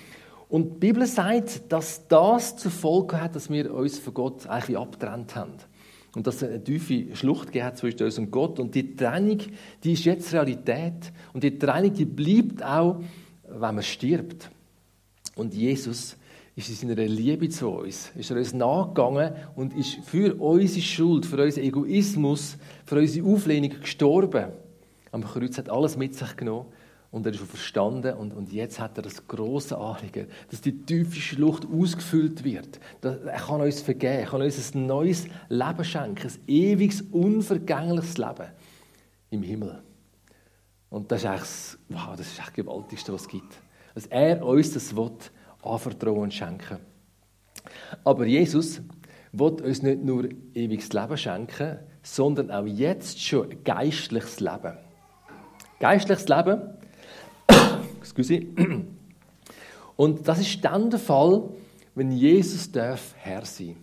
Und 0.49 0.75
die 0.75 0.79
Bibel 0.87 1.07
sagt, 1.07 1.71
dass 1.73 2.07
das 2.09 2.57
zur 2.57 2.71
Folge 2.71 3.21
hat, 3.21 3.37
dass 3.37 3.51
wir 3.51 3.73
uns 3.75 3.99
von 3.99 4.15
Gott 4.15 4.47
eigentlich 4.47 4.79
abgetrennt 4.79 5.35
haben. 5.37 5.55
Und 6.15 6.27
dass 6.27 6.37
es 6.37 6.45
eine 6.45 6.63
tiefe 6.63 7.15
Schlucht 7.15 7.53
gegeben 7.53 7.77
zwischen 7.77 8.03
uns 8.03 8.19
und 8.19 8.31
Gott. 8.31 8.59
Und 8.59 8.75
die 8.75 8.97
Trennung, 8.97 9.39
die 9.85 9.93
ist 9.93 10.05
jetzt 10.05 10.33
Realität. 10.33 11.13
Und 11.33 11.45
die 11.45 11.57
Trennung, 11.57 11.93
die 11.93 12.05
bleibt 12.05 12.65
auch, 12.65 13.01
wenn 13.45 13.75
man 13.75 13.83
stirbt. 13.83 14.51
Und 15.37 15.55
Jesus 15.55 16.17
ist 16.69 16.83
in 16.83 16.89
seiner 16.89 17.07
Liebe 17.07 17.49
zu 17.49 17.69
uns, 17.69 18.11
ist 18.17 18.31
er 18.31 18.37
uns 18.37 18.53
nachgegangen 18.53 19.33
und 19.55 19.77
ist 19.77 19.99
für 20.05 20.35
unsere 20.41 20.81
Schuld, 20.81 21.27
für 21.27 21.43
unseren 21.43 21.65
Egoismus, 21.65 22.57
für 22.85 22.99
unsere 22.99 23.27
Auflehnung 23.27 23.81
gestorben. 23.81 24.47
Am 25.13 25.25
Kreuz 25.25 25.59
hat 25.59 25.69
alles 25.71 25.97
mit 25.97 26.15
sich 26.15 26.37
genommen 26.37 26.67
und 27.11 27.27
er 27.27 27.33
ist 27.33 27.41
verstanden 27.41 28.15
und, 28.15 28.33
und 28.33 28.53
jetzt 28.53 28.79
hat 28.79 28.97
er 28.97 29.03
das 29.03 29.27
große 29.27 29.77
Anliegen, 29.77 30.27
dass 30.51 30.61
die 30.61 30.85
tiefe 30.85 31.21
Schlucht 31.21 31.67
ausgefüllt 31.67 32.45
wird. 32.45 32.79
Er 33.03 33.41
kann 33.41 33.61
uns 33.61 33.81
vergeben, 33.81 34.19
er 34.19 34.27
kann 34.27 34.43
uns 34.43 34.75
ein 34.75 34.87
neues 34.87 35.27
Leben 35.49 35.85
schenken, 35.85 36.29
ein 36.29 36.49
ewiges, 36.49 37.03
unvergängliches 37.03 38.19
Leben 38.19 38.49
im 39.31 39.43
Himmel. 39.43 39.83
Und 40.89 41.11
das 41.11 41.25
ist 41.25 41.31
echt, 41.31 41.79
wow, 41.89 42.17
das 42.17 42.27
ist 42.27 42.39
echt 42.39 42.49
das 42.49 42.55
Gewaltigste, 42.55 43.13
was 43.13 43.23
es 43.23 43.29
gibt. 43.29 43.61
Dass 43.95 44.07
er 44.07 44.45
uns 44.45 44.73
das 44.73 44.95
will, 44.95 45.11
anvertrauen 45.63 46.31
schenken. 46.31 46.79
Aber 48.05 48.27
Jesus 48.27 48.81
will 49.33 49.51
uns 49.63 49.83
nicht 49.83 50.03
nur 50.03 50.29
ewiges 50.55 50.93
Leben 50.93 51.17
schenken, 51.17 51.79
sondern 52.03 52.51
auch 52.51 52.67
jetzt 52.67 53.21
schon 53.21 53.63
geistliches 53.63 54.41
Leben. 54.41 54.79
Geistliches 55.79 56.29
Leben, 56.29 56.61
excuse 58.01 58.47
und 59.97 60.29
das 60.29 60.41
ist 60.41 60.65
dann 60.65 60.91
der 60.91 60.99
Fall, 60.99 61.51
wenn 61.95 62.13
Jesus 62.13 62.71
darf 62.71 63.15
Herr 63.17 63.45
sein 63.45 63.77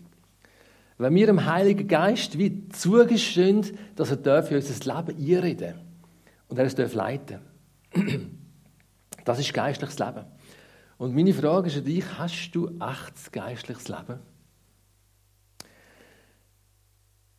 Wenn 0.98 1.14
wir 1.14 1.28
dem 1.28 1.46
Heiligen 1.46 1.88
Geist 1.88 2.38
wie 2.38 2.70
zugestehen, 2.70 3.78
dass 3.96 4.12
er 4.12 4.18
darf 4.18 4.50
in 4.50 4.58
unser 4.58 4.96
Leben 4.96 5.18
einreden 5.18 5.76
und 6.48 6.58
er 6.58 6.66
es 6.66 6.76
darf 6.76 6.94
leiten. 6.94 7.40
Das 9.26 9.40
ist 9.40 9.54
geistliches 9.54 10.00
Leben. 10.00 10.24
Und 10.98 11.16
meine 11.16 11.34
Frage 11.34 11.68
ist 11.68 11.78
an 11.78 11.86
dich, 11.86 12.06
hast 12.18 12.52
du 12.52 12.70
echtes 12.80 13.32
geistliches 13.32 13.88
Leben? 13.88 14.20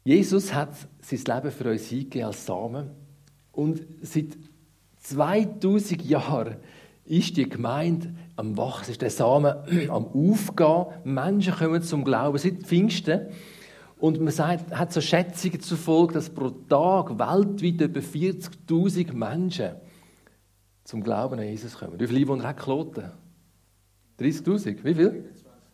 Jesus 0.05 0.55
hat 0.55 0.75
sein 1.03 1.21
Leben 1.37 1.51
für 1.51 1.71
uns 1.71 1.93
eingegeben 1.93 2.27
als 2.27 2.47
Samen. 2.47 2.91
Und 3.53 3.83
seit 4.01 4.39
2000 5.01 6.03
Jahren 6.05 6.57
ist 7.05 7.37
die 7.37 7.49
Gemeinde 7.49 8.15
am 8.37 8.57
Wachsen, 8.57 8.93
ist 8.93 9.03
der 9.03 9.11
Samen 9.11 9.55
am 9.91 10.07
Aufgehen. 10.07 10.87
Menschen 11.05 11.55
kommen 11.55 11.83
zum 11.83 12.05
Glauben 12.05 12.39
seit 12.39 12.63
Pfingsten. 12.63 13.27
Und 13.99 14.21
man 14.21 14.33
sagt, 14.33 14.73
hat 14.75 14.93
so 14.93 15.01
Schätzungen 15.01 15.61
zufolge, 15.61 16.15
dass 16.15 16.31
pro 16.31 16.51
Tag 16.51 17.19
weltweit 17.19 17.81
etwa 17.81 17.99
40.000 17.99 19.13
Menschen 19.13 19.73
zum 20.85 21.03
Glauben 21.03 21.41
an 21.41 21.47
Jesus 21.47 21.77
kommen. 21.77 21.99
Wie 21.99 22.07
viele 22.07 22.21
Einwohner 22.21 22.45
hat 22.45 22.61
Kloten? 22.61 23.11
30.000? 24.19 24.85
Wie 24.85 24.95
viel? 24.95 25.25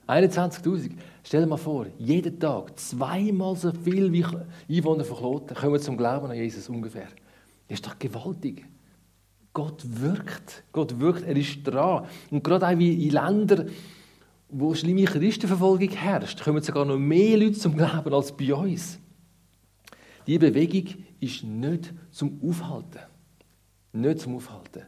21.000. 0.06 0.92
Stell 1.22 1.40
dir 1.42 1.46
mal 1.46 1.56
vor, 1.56 1.86
jeden 1.98 2.38
Tag 2.38 2.78
zweimal 2.78 3.56
so 3.56 3.72
viel 3.72 4.12
wie 4.12 4.24
Einwohner 4.68 5.04
von 5.04 5.16
Kloten 5.16 5.56
kommen 5.56 5.80
zum 5.80 5.96
Glauben 5.96 6.26
an 6.30 6.36
Jesus 6.36 6.68
ungefähr. 6.68 7.08
Das 7.68 7.78
ist 7.78 7.86
doch 7.86 7.98
gewaltig. 7.98 8.66
Gott 9.54 9.82
wirkt. 9.84 10.64
Gott 10.72 10.98
wirkt, 11.00 11.22
er 11.22 11.36
ist 11.36 11.62
dran. 11.62 12.06
Und 12.30 12.44
gerade 12.44 12.68
auch 12.68 12.78
wie 12.78 13.06
in 13.06 13.12
Ländern, 13.12 13.70
wo 14.50 14.74
schlimme 14.74 15.04
Christenverfolgung 15.04 15.90
herrscht, 15.90 16.42
kommen 16.42 16.62
sogar 16.62 16.84
noch 16.84 16.98
mehr 16.98 17.38
Leute 17.38 17.58
zum 17.58 17.76
Glauben 17.76 18.12
als 18.12 18.36
bei 18.36 18.52
uns. 18.52 18.98
Die 20.26 20.38
Bewegung 20.38 20.94
ist 21.20 21.44
nicht 21.44 21.94
zum 22.10 22.40
Aufhalten. 22.42 23.00
Nicht 23.92 24.20
zum 24.20 24.36
Aufhalten. 24.36 24.82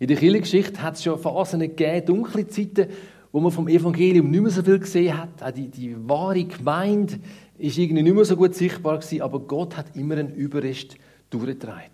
In 0.00 0.06
der 0.06 0.16
Kirchengeschichte 0.16 0.80
hat 0.82 0.94
es 0.94 1.04
schon 1.04 1.18
Phasen 1.18 1.60
gegeben, 1.60 2.06
dunkle 2.06 2.48
Zeiten, 2.48 2.86
wo 3.32 3.38
man 3.38 3.52
vom 3.52 3.68
Evangelium 3.68 4.30
nicht 4.30 4.40
mehr 4.40 4.50
so 4.50 4.62
viel 4.62 4.78
gesehen 4.78 5.16
hat. 5.16 5.42
Auch 5.42 5.50
die, 5.50 5.68
die 5.68 5.94
wahre 6.08 6.42
Gemeinde 6.42 7.20
ist 7.58 7.76
irgendwie 7.76 8.02
nicht 8.02 8.14
mehr 8.14 8.24
so 8.24 8.34
gut 8.34 8.54
sichtbar 8.54 8.98
gewesen, 8.98 9.20
aber 9.20 9.40
Gott 9.40 9.76
hat 9.76 9.94
immer 9.94 10.16
einen 10.16 10.34
Überrest 10.34 10.96
durchgetragen. 11.28 11.84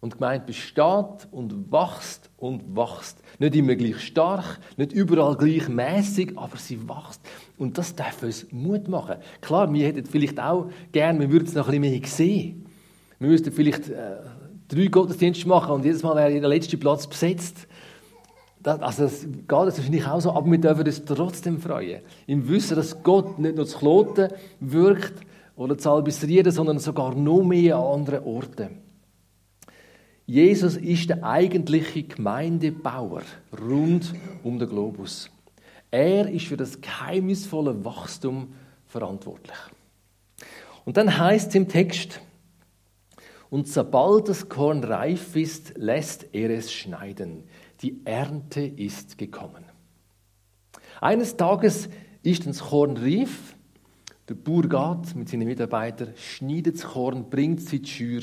Und 0.00 0.14
die 0.14 0.18
Gemeinde 0.18 0.46
besteht 0.46 1.28
und 1.32 1.72
wächst 1.72 2.30
und 2.38 2.76
wächst. 2.76 3.20
Nicht 3.40 3.56
immer 3.56 3.74
gleich 3.74 3.98
stark, 3.98 4.60
nicht 4.76 4.92
überall 4.92 5.36
gleichmäßig, 5.36 6.38
aber 6.38 6.58
sie 6.58 6.88
wächst. 6.88 7.20
Und 7.58 7.76
das 7.76 7.96
darf 7.96 8.22
uns 8.22 8.46
Mut 8.52 8.86
machen. 8.86 9.16
Klar, 9.40 9.70
wir 9.72 9.84
hätten 9.84 10.06
vielleicht 10.06 10.38
auch 10.38 10.70
gern, 10.92 11.18
wir 11.18 11.32
würden 11.32 11.48
es 11.48 11.54
noch 11.54 11.68
ein 11.68 11.80
bisschen 11.80 12.00
mehr 12.00 12.08
sehen. 12.08 12.66
Wir 13.18 13.28
müssten 13.28 13.50
vielleicht 13.50 13.90
äh, 13.90 14.18
drei 14.70 14.86
Gottesdienste 14.86 15.48
machen 15.48 15.72
und 15.72 15.84
jedes 15.84 16.02
Mal 16.02 16.16
wäre 16.16 16.40
der 16.40 16.48
letzte 16.48 16.76
Platz 16.76 17.06
besetzt. 17.06 17.66
Das, 18.62 18.80
also 18.80 19.04
das 19.04 19.22
geht 19.22 19.50
das 19.50 19.78
wahrscheinlich 19.78 20.06
auch 20.06 20.20
so, 20.20 20.32
aber 20.32 20.50
wir 20.50 20.58
dürfen 20.58 20.86
uns 20.86 21.04
trotzdem 21.04 21.60
freuen. 21.60 22.02
Im 22.26 22.48
Wissen, 22.48 22.76
dass 22.76 23.02
Gott 23.02 23.38
nicht 23.38 23.56
nur 23.56 23.66
zu 23.66 23.78
Kloten 23.78 24.28
wirkt 24.60 25.14
oder 25.56 25.76
zu 25.76 25.90
Albisrieren, 25.90 26.52
sondern 26.52 26.78
sogar 26.78 27.14
noch 27.14 27.42
mehr 27.42 27.76
an 27.76 28.00
anderen 28.00 28.24
Orten. 28.24 28.68
Jesus 30.26 30.76
ist 30.76 31.08
der 31.08 31.24
eigentliche 31.24 32.04
Gemeindebauer 32.04 33.22
rund 33.60 34.14
um 34.44 34.58
den 34.58 34.68
Globus. 34.68 35.28
Er 35.90 36.30
ist 36.30 36.46
für 36.46 36.56
das 36.56 36.80
geheimnisvolle 36.80 37.84
Wachstum 37.84 38.52
verantwortlich. 38.86 39.56
Und 40.84 40.96
dann 40.96 41.18
heißt 41.18 41.48
es 41.48 41.54
im 41.56 41.66
Text, 41.66 42.20
und 43.50 43.66
sobald 43.66 44.28
das 44.28 44.48
Korn 44.48 44.84
reif 44.84 45.34
ist, 45.34 45.76
lässt 45.76 46.26
er 46.32 46.50
es 46.50 46.72
schneiden. 46.72 47.44
Die 47.82 48.00
Ernte 48.04 48.60
ist 48.62 49.18
gekommen. 49.18 49.64
Eines 51.00 51.36
Tages 51.36 51.88
ist 52.22 52.46
das 52.46 52.60
Korn 52.60 52.96
reif. 52.96 53.56
Der 54.28 54.34
Bauer 54.34 54.62
geht 54.62 55.16
mit 55.16 55.28
seinen 55.28 55.48
Mitarbeitern, 55.48 56.14
schneidet 56.16 56.76
das 56.76 56.84
Korn, 56.84 57.28
bringt 57.28 57.58
es 57.58 57.72
in 57.72 57.82
die 57.82 57.88
Schür. 57.88 58.22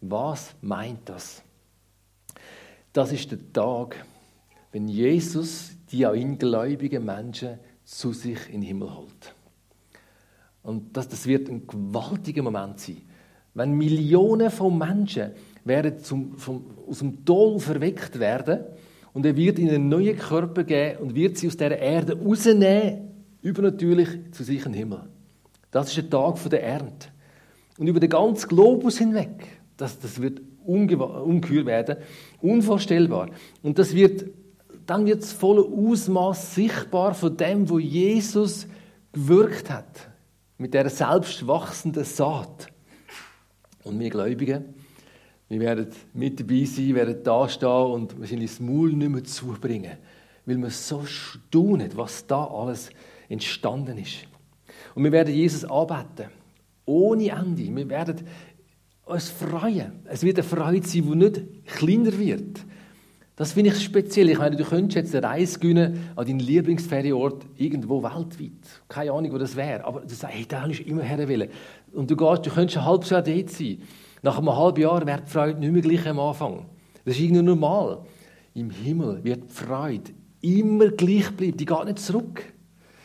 Was 0.00 0.54
meint 0.60 1.08
das? 1.08 1.42
Das 2.92 3.12
ist 3.12 3.30
der 3.30 3.52
Tag, 3.52 4.04
wenn 4.72 4.88
Jesus 4.88 5.76
die 5.92 6.04
an 6.04 6.16
ihn 6.16 6.38
gläubigen 6.38 7.04
Menschen 7.04 7.58
zu 7.84 8.12
sich 8.12 8.48
in 8.48 8.60
den 8.60 8.62
Himmel 8.62 8.94
holt. 8.94 9.34
Und 10.62 10.96
das, 10.96 11.08
das 11.08 11.26
wird 11.26 11.48
ein 11.48 11.66
gewaltiger 11.66 12.42
Moment 12.42 12.80
sein. 12.80 13.07
Wenn 13.54 13.72
Millionen 13.72 14.50
von 14.50 14.76
Menschen 14.78 15.32
werden 15.64 15.98
zum, 15.98 16.36
vom, 16.38 16.64
aus 16.88 17.00
dem 17.00 17.24
Tod 17.24 17.62
verweckt 17.62 18.18
werden 18.18 18.60
und 19.12 19.26
er 19.26 19.36
wird 19.36 19.58
ihnen 19.58 19.74
einen 19.74 19.88
neuen 19.88 20.16
Körper 20.16 20.64
geben 20.64 20.98
und 20.98 21.14
wird 21.14 21.38
sie 21.38 21.48
aus 21.48 21.56
dieser 21.56 21.78
Erde 21.78 22.18
rausnehmen, 22.18 23.08
übernatürlich 23.42 24.08
zu 24.32 24.44
sich 24.44 24.62
den 24.62 24.74
Himmel. 24.74 25.02
Das 25.70 25.88
ist 25.88 25.96
der 25.96 26.10
Tag 26.10 26.36
der 26.50 26.62
Ernte. 26.62 27.08
Und 27.78 27.86
über 27.86 28.00
den 28.00 28.10
ganzen 28.10 28.48
Globus 28.48 28.98
hinweg, 28.98 29.46
das, 29.76 29.98
das 29.98 30.20
wird 30.20 30.40
ungeheuer 30.64 31.66
werden, 31.66 31.96
unvorstellbar. 32.40 33.30
Und 33.62 33.78
das 33.78 33.94
wird, 33.94 34.26
dann 34.86 35.06
wird 35.06 35.22
das 35.22 35.32
volle 35.32 35.62
Ausmaß 35.62 36.54
sichtbar 36.54 37.14
von 37.14 37.36
dem, 37.36 37.68
wo 37.68 37.78
Jesus 37.78 38.66
gewirkt 39.12 39.70
hat, 39.70 40.10
mit 40.58 40.74
der 40.74 40.90
selbstwachsenden 40.90 42.04
Saat. 42.04 42.68
Und 43.84 43.98
wir 43.98 44.10
Gläubigen, 44.10 44.74
wir 45.48 45.60
werden 45.60 45.88
mit 46.12 46.38
dabei 46.40 46.64
sein, 46.64 46.94
werden 46.94 47.22
da 47.22 47.48
stehen 47.48 47.68
und 47.68 48.20
wahrscheinlich 48.20 48.50
das 48.50 48.60
Maul 48.60 48.92
nicht 48.92 49.10
mehr 49.10 49.24
zubringen, 49.24 49.96
weil 50.44 50.58
wir 50.58 50.70
so 50.70 51.04
staunen, 51.04 51.90
was 51.94 52.26
da 52.26 52.44
alles 52.44 52.90
entstanden 53.28 53.98
ist. 53.98 54.26
Und 54.94 55.04
wir 55.04 55.12
werden 55.12 55.34
Jesus 55.34 55.64
anbeten, 55.64 56.30
ohne 56.84 57.28
Ende. 57.30 57.74
Wir 57.74 57.88
werden 57.88 58.26
uns 59.06 59.30
freuen. 59.30 59.92
Es 60.04 60.22
wird 60.22 60.38
eine 60.38 60.46
Freude 60.46 60.86
sein, 60.86 61.02
die 61.02 61.16
nicht 61.16 61.66
kleiner 61.66 62.18
wird. 62.18 62.60
Das 63.38 63.52
finde 63.52 63.70
ich 63.70 63.80
speziell. 63.80 64.30
Ich 64.30 64.38
meine, 64.38 64.56
du 64.56 64.64
könntest 64.64 64.96
jetzt 64.96 65.14
eine 65.14 65.24
Reise 65.24 65.60
gewinnen 65.60 66.10
an 66.16 66.26
deinen 66.26 66.40
Lieblingsferienort 66.40 67.46
irgendwo 67.56 68.02
weltweit. 68.02 68.50
Keine 68.88 69.12
Ahnung, 69.12 69.32
wo 69.32 69.38
das 69.38 69.54
wäre. 69.54 69.84
Aber 69.84 70.00
du 70.00 70.12
sagst, 70.12 70.34
hey, 70.34 70.44
da 70.46 70.66
ich 70.66 70.84
immer 70.88 71.02
her 71.02 71.48
Und 71.92 72.10
du 72.10 72.16
gehst, 72.16 72.46
du 72.46 72.50
könntest 72.50 72.78
ein 72.78 72.84
halbes 72.84 73.10
Jahr 73.10 73.22
dort 73.22 73.50
sein. 73.50 73.80
Nach 74.22 74.38
einem 74.38 74.56
halben 74.56 74.80
Jahr 74.80 75.06
wird 75.06 75.22
die 75.28 75.30
Freude 75.30 75.60
nicht 75.60 75.72
mehr 75.72 75.82
gleich 75.82 76.08
am 76.08 76.18
Anfang. 76.18 76.66
Das 77.04 77.14
ist 77.14 77.20
irgendwie 77.20 77.42
normal. 77.42 78.00
Im 78.54 78.70
Himmel 78.70 79.22
wird 79.22 79.44
die 79.44 79.54
Freude 79.54 80.10
immer 80.40 80.88
gleich 80.88 81.30
bleiben. 81.30 81.56
Die 81.56 81.64
geht 81.64 81.84
nicht 81.84 82.00
zurück. 82.00 82.42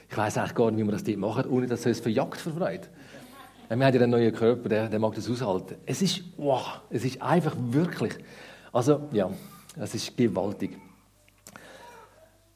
Ich 0.10 0.18
weiß 0.18 0.40
eigentlich 0.40 0.56
gar 0.56 0.72
nicht, 0.72 0.80
wie 0.80 0.84
man 0.84 0.94
das 0.94 1.04
dort 1.04 1.18
macht, 1.18 1.46
ohne 1.46 1.68
dass 1.68 1.86
es 1.86 2.00
verjagt 2.00 2.42
vor 2.42 2.54
Freude. 2.54 2.88
Wir 3.68 3.76
haben 3.76 3.82
ja 3.82 3.88
einen 4.02 4.10
neuen 4.10 4.34
Körper, 4.34 4.68
der, 4.68 4.90
der 4.90 4.98
mag 4.98 5.14
das 5.14 5.30
aushalten. 5.30 5.76
Es 5.86 6.02
ist, 6.02 6.24
wow, 6.38 6.82
es 6.90 7.06
ist 7.06 7.22
einfach 7.22 7.56
wirklich. 7.70 8.14
Also, 8.72 9.02
ja. 9.12 9.30
Das 9.76 9.96
ist 9.96 10.16
gewaltig. 10.16 10.78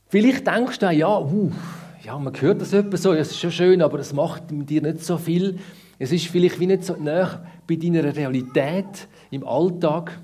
Vielleicht 0.09 0.47
denkst 0.47 0.79
du, 0.79 0.91
ja, 0.91 1.19
uh, 1.19 1.51
ja, 2.03 2.17
man 2.17 2.33
hört 2.39 2.61
das 2.61 2.73
etwa 2.73 2.95
so, 2.95 3.13
es 3.13 3.31
ist 3.31 3.39
schon 3.39 3.51
schön, 3.51 3.81
aber 3.81 3.99
es 3.99 4.13
macht 4.13 4.51
mit 4.51 4.69
dir 4.69 4.81
nicht 4.81 5.03
so 5.03 5.17
viel. 5.17 5.59
Es 5.99 6.11
ist 6.11 6.27
vielleicht 6.27 6.59
wie 6.59 6.67
nicht 6.67 6.83
so 6.83 6.95
nah 6.95 7.45
bei 7.67 7.75
deiner 7.75 8.15
Realität 8.15 9.07
im 9.31 9.45
Alltag. 9.45 10.19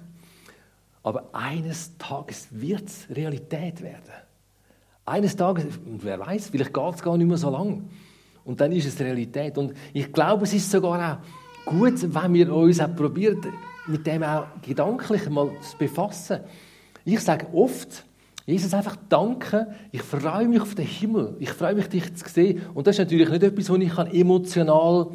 Aber 1.02 1.30
eines 1.34 1.98
Tages 1.98 2.48
wird 2.52 2.88
es 2.88 3.08
Realität 3.10 3.82
werden. 3.82 4.14
Eines 5.06 5.36
Tages, 5.36 5.66
wer 5.86 6.20
weiß, 6.20 6.50
vielleicht 6.50 6.74
geht 6.74 6.96
es 6.96 7.02
gar 7.02 7.18
nicht 7.18 7.28
mehr 7.28 7.38
so 7.38 7.50
lang. 7.50 7.90
Und 8.46 8.62
dann 8.62 8.72
ist 8.72 8.88
es 8.88 9.00
Realität. 9.00 9.58
Und 9.58 9.74
ich 9.94 10.14
glaube, 10.14 10.44
es 10.46 10.54
ist 10.54 10.72
sogar 10.72 11.20
auch 11.66 11.70
gut, 11.70 11.96
wenn 12.02 12.34
wir 12.34 12.54
uns 12.54 12.80
auch 12.80 12.96
probieren, 12.96 13.42
mit 13.88 14.08
dem 14.08 14.24
auch 14.24 14.46
gedanklich 14.62 15.30
mal 15.30 15.52
zu 15.60 15.78
befassen. 15.78 16.40
Ich 17.06 17.20
sage 17.20 17.48
oft, 17.54 18.06
Jesus, 18.46 18.74
einfach 18.74 18.98
danke. 19.10 19.68
Ich 19.92 20.02
freue 20.02 20.48
mich 20.48 20.60
auf 20.60 20.76
den 20.76 20.86
Himmel. 20.86 21.36
Ich 21.40 21.50
freue 21.50 21.76
mich, 21.76 21.88
dich 21.88 22.14
zu 22.14 22.28
sehen. 22.30 22.62
Und 22.74 22.88
das 22.88 22.96
ist 22.96 23.00
natürlich 23.00 23.30
nicht 23.30 23.44
etwas, 23.44 23.70
wo 23.70 23.76
ich 23.76 23.98
emotional, 23.98 25.08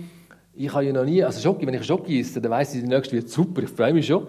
ich 0.55 0.73
habe 0.73 0.85
ja 0.85 0.93
noch 0.93 1.05
nie, 1.05 1.23
also 1.23 1.41
Schocki, 1.41 1.67
wenn 1.67 1.75
ich 1.75 1.85
Schocki 1.85 2.21
esse, 2.21 2.41
dann 2.41 2.51
weiss 2.51 2.75
ich, 2.75 2.83
die 2.83 2.89
nächste 2.89 3.17
wird 3.17 3.29
super, 3.29 3.63
ich 3.63 3.71
freue 3.71 3.93
mich 3.93 4.07
schon. 4.07 4.27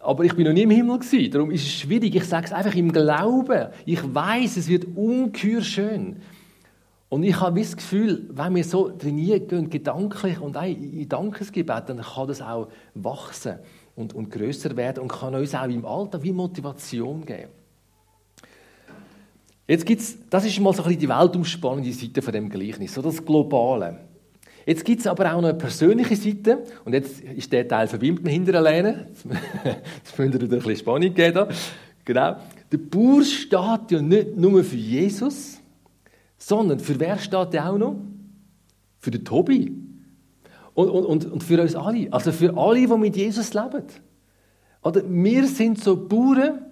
Aber 0.00 0.24
ich 0.24 0.34
bin 0.34 0.46
noch 0.46 0.54
nie 0.54 0.62
im 0.62 0.70
Himmel 0.70 0.98
gewesen. 0.98 1.30
Darum 1.30 1.50
ist 1.50 1.62
es 1.62 1.72
schwierig. 1.72 2.14
Ich 2.14 2.24
sage 2.24 2.46
es 2.46 2.52
einfach 2.52 2.74
im 2.74 2.90
Glauben. 2.90 3.68
Ich 3.84 4.02
weiß, 4.02 4.56
es 4.56 4.68
wird 4.68 4.86
ungeheuer 4.96 5.60
schön. 5.60 6.16
Und 7.10 7.22
ich 7.22 7.38
habe 7.38 7.60
das 7.60 7.76
Gefühl, 7.76 8.26
wenn 8.30 8.54
wir 8.54 8.64
so 8.64 8.88
trainieren 8.88 9.46
gehen, 9.46 9.68
gedanklich 9.68 10.40
und 10.40 10.56
auch 10.56 10.64
in 10.64 11.06
Dankesgebet, 11.08 11.88
dann 11.88 12.00
kann 12.00 12.28
das 12.28 12.40
auch 12.40 12.68
wachsen 12.94 13.56
und, 14.00 14.14
und 14.14 14.30
größer 14.30 14.76
werden 14.76 15.02
und 15.02 15.08
kann 15.08 15.34
uns 15.34 15.54
auch 15.54 15.68
im 15.68 15.84
Alter 15.84 16.22
wie 16.22 16.32
Motivation 16.32 17.24
geben. 17.24 17.50
Jetzt 19.68 19.86
gibt's, 19.86 20.16
das 20.28 20.44
ist 20.44 20.58
mal 20.58 20.72
so 20.72 20.82
ein 20.82 20.88
bisschen 20.88 21.00
die 21.00 21.08
weltumspannende 21.08 21.92
Seite 21.92 22.22
von 22.22 22.32
dem 22.32 22.48
Gleichnis, 22.48 22.94
so 22.94 23.02
das 23.02 23.24
Globale. 23.24 24.00
Jetzt 24.66 24.84
gibt 24.84 25.00
es 25.00 25.06
aber 25.06 25.32
auch 25.32 25.40
noch 25.40 25.50
eine 25.50 25.58
persönliche 25.58 26.16
Seite 26.16 26.64
und 26.84 26.92
jetzt 26.92 27.20
ist 27.20 27.52
der 27.52 27.66
Teil 27.68 27.86
verwimmt 27.86 28.26
hinter 28.28 28.54
alleine. 28.54 29.06
Jetzt 29.64 30.18
müsst 30.18 30.34
ihr 30.34 30.42
ein 30.42 30.48
bisschen 30.48 30.76
Spannung 30.76 31.14
geben. 31.14 31.46
Genau. 32.04 32.36
Der 32.70 32.78
Bauer 32.78 33.22
steht 33.24 33.90
ja 33.90 34.02
nicht 34.02 34.36
nur 34.36 34.62
für 34.62 34.76
Jesus, 34.76 35.60
sondern 36.36 36.78
für 36.78 36.98
wer 37.00 37.18
steht 37.18 37.52
der 37.52 37.70
auch 37.70 37.78
noch? 37.78 37.96
Für 38.98 39.10
den 39.10 39.24
Tobi. 39.24 39.72
Und, 40.74 40.88
und, 40.88 41.24
und 41.26 41.42
für 41.42 41.60
uns 41.60 41.74
alle. 41.74 42.12
Also 42.12 42.32
für 42.32 42.56
alle, 42.56 42.86
die 42.86 42.96
mit 42.96 43.16
Jesus 43.16 43.54
leben. 43.54 43.84
Oder 44.82 45.02
wir 45.06 45.46
sind 45.46 45.82
so 45.82 45.96
Bauern, 45.96 46.64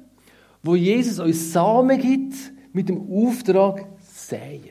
wo 0.62 0.75
Jesus 0.75 1.19
uns 1.19 1.52
Samen 1.52 2.00
gibt, 2.00 2.35
mit 2.73 2.88
dem 2.88 3.11
Auftrag 3.11 3.87
säen. 4.00 4.62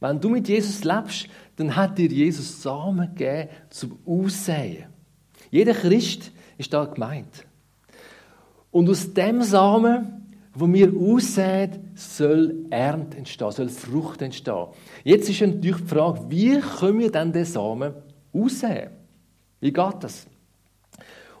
Wenn 0.00 0.20
du 0.20 0.30
mit 0.30 0.48
Jesus 0.48 0.82
lebst, 0.84 1.28
dann 1.56 1.76
hat 1.76 1.98
dir 1.98 2.08
Jesus 2.08 2.62
Samen 2.62 3.14
gegeben 3.14 3.50
zum 3.68 3.98
Aussäen. 4.06 4.86
Jeder 5.50 5.74
Christ 5.74 6.32
ist 6.56 6.72
da 6.72 6.84
gemeint. 6.86 7.46
Und 8.70 8.88
aus 8.88 9.12
dem 9.12 9.42
Samen 9.42 10.19
wo 10.52 10.72
wir 10.72 10.92
aussehen, 10.96 11.90
soll 11.94 12.66
Ernte 12.70 13.18
entstehen, 13.18 13.52
soll 13.52 13.68
Frucht 13.68 14.22
entstehen. 14.22 14.66
Jetzt 15.04 15.28
ist 15.28 15.40
natürlich 15.40 15.76
die 15.76 15.84
Frage, 15.84 16.24
wie 16.28 16.58
können 16.58 16.98
wir 16.98 17.10
denn 17.10 17.32
den 17.32 17.44
Samen 17.44 17.94
aussehen? 18.32 18.90
Wie 19.60 19.72
geht 19.72 19.94
das? 20.00 20.26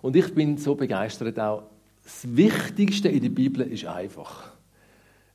Und 0.02 0.16
ich 0.16 0.32
bin 0.34 0.56
so 0.56 0.74
begeistert 0.74 1.38
auch, 1.38 1.64
das 2.02 2.36
Wichtigste 2.36 3.08
in 3.08 3.22
der 3.22 3.28
Bibel 3.30 3.62
ist 3.62 3.84
einfach. 3.84 4.50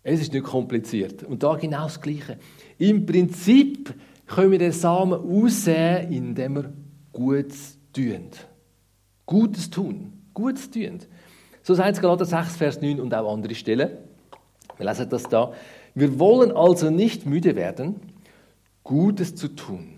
Es 0.03 0.21
ist 0.21 0.33
nicht 0.33 0.45
kompliziert. 0.45 1.23
Und 1.23 1.41
da 1.43 1.55
genau 1.55 1.83
das 1.83 1.99
Gleiche. 1.99 2.37
Im 2.77 3.05
Prinzip 3.05 3.93
können 4.27 4.51
wir 4.51 4.59
den 4.59 4.71
Samen 4.71 5.19
aussehen, 5.19 6.11
indem 6.11 6.55
wir 6.55 6.73
Gutes 7.11 7.77
tun. 7.93 8.29
Gutes 9.25 9.69
tun. 9.69 10.13
Gutes 10.33 10.69
tun. 10.69 10.99
So 11.65 11.73
sagt 11.73 11.95
es 11.95 11.99
Galater 11.99 12.25
6, 12.25 12.57
Vers 12.57 12.79
9 12.79 12.99
und 12.99 13.11
auch 13.15 13.33
andere 13.33 13.55
Stellen. 13.55 13.89
Wir 14.77 14.85
lesen 14.85 15.09
das 15.09 15.23
da. 15.23 15.51
Wir 15.95 16.19
wollen 16.19 16.51
also 16.51 16.91
nicht 16.91 17.25
müde 17.25 17.55
werden, 17.55 17.95
Gutes 18.83 19.33
zu 19.33 19.47
tun. 19.47 19.95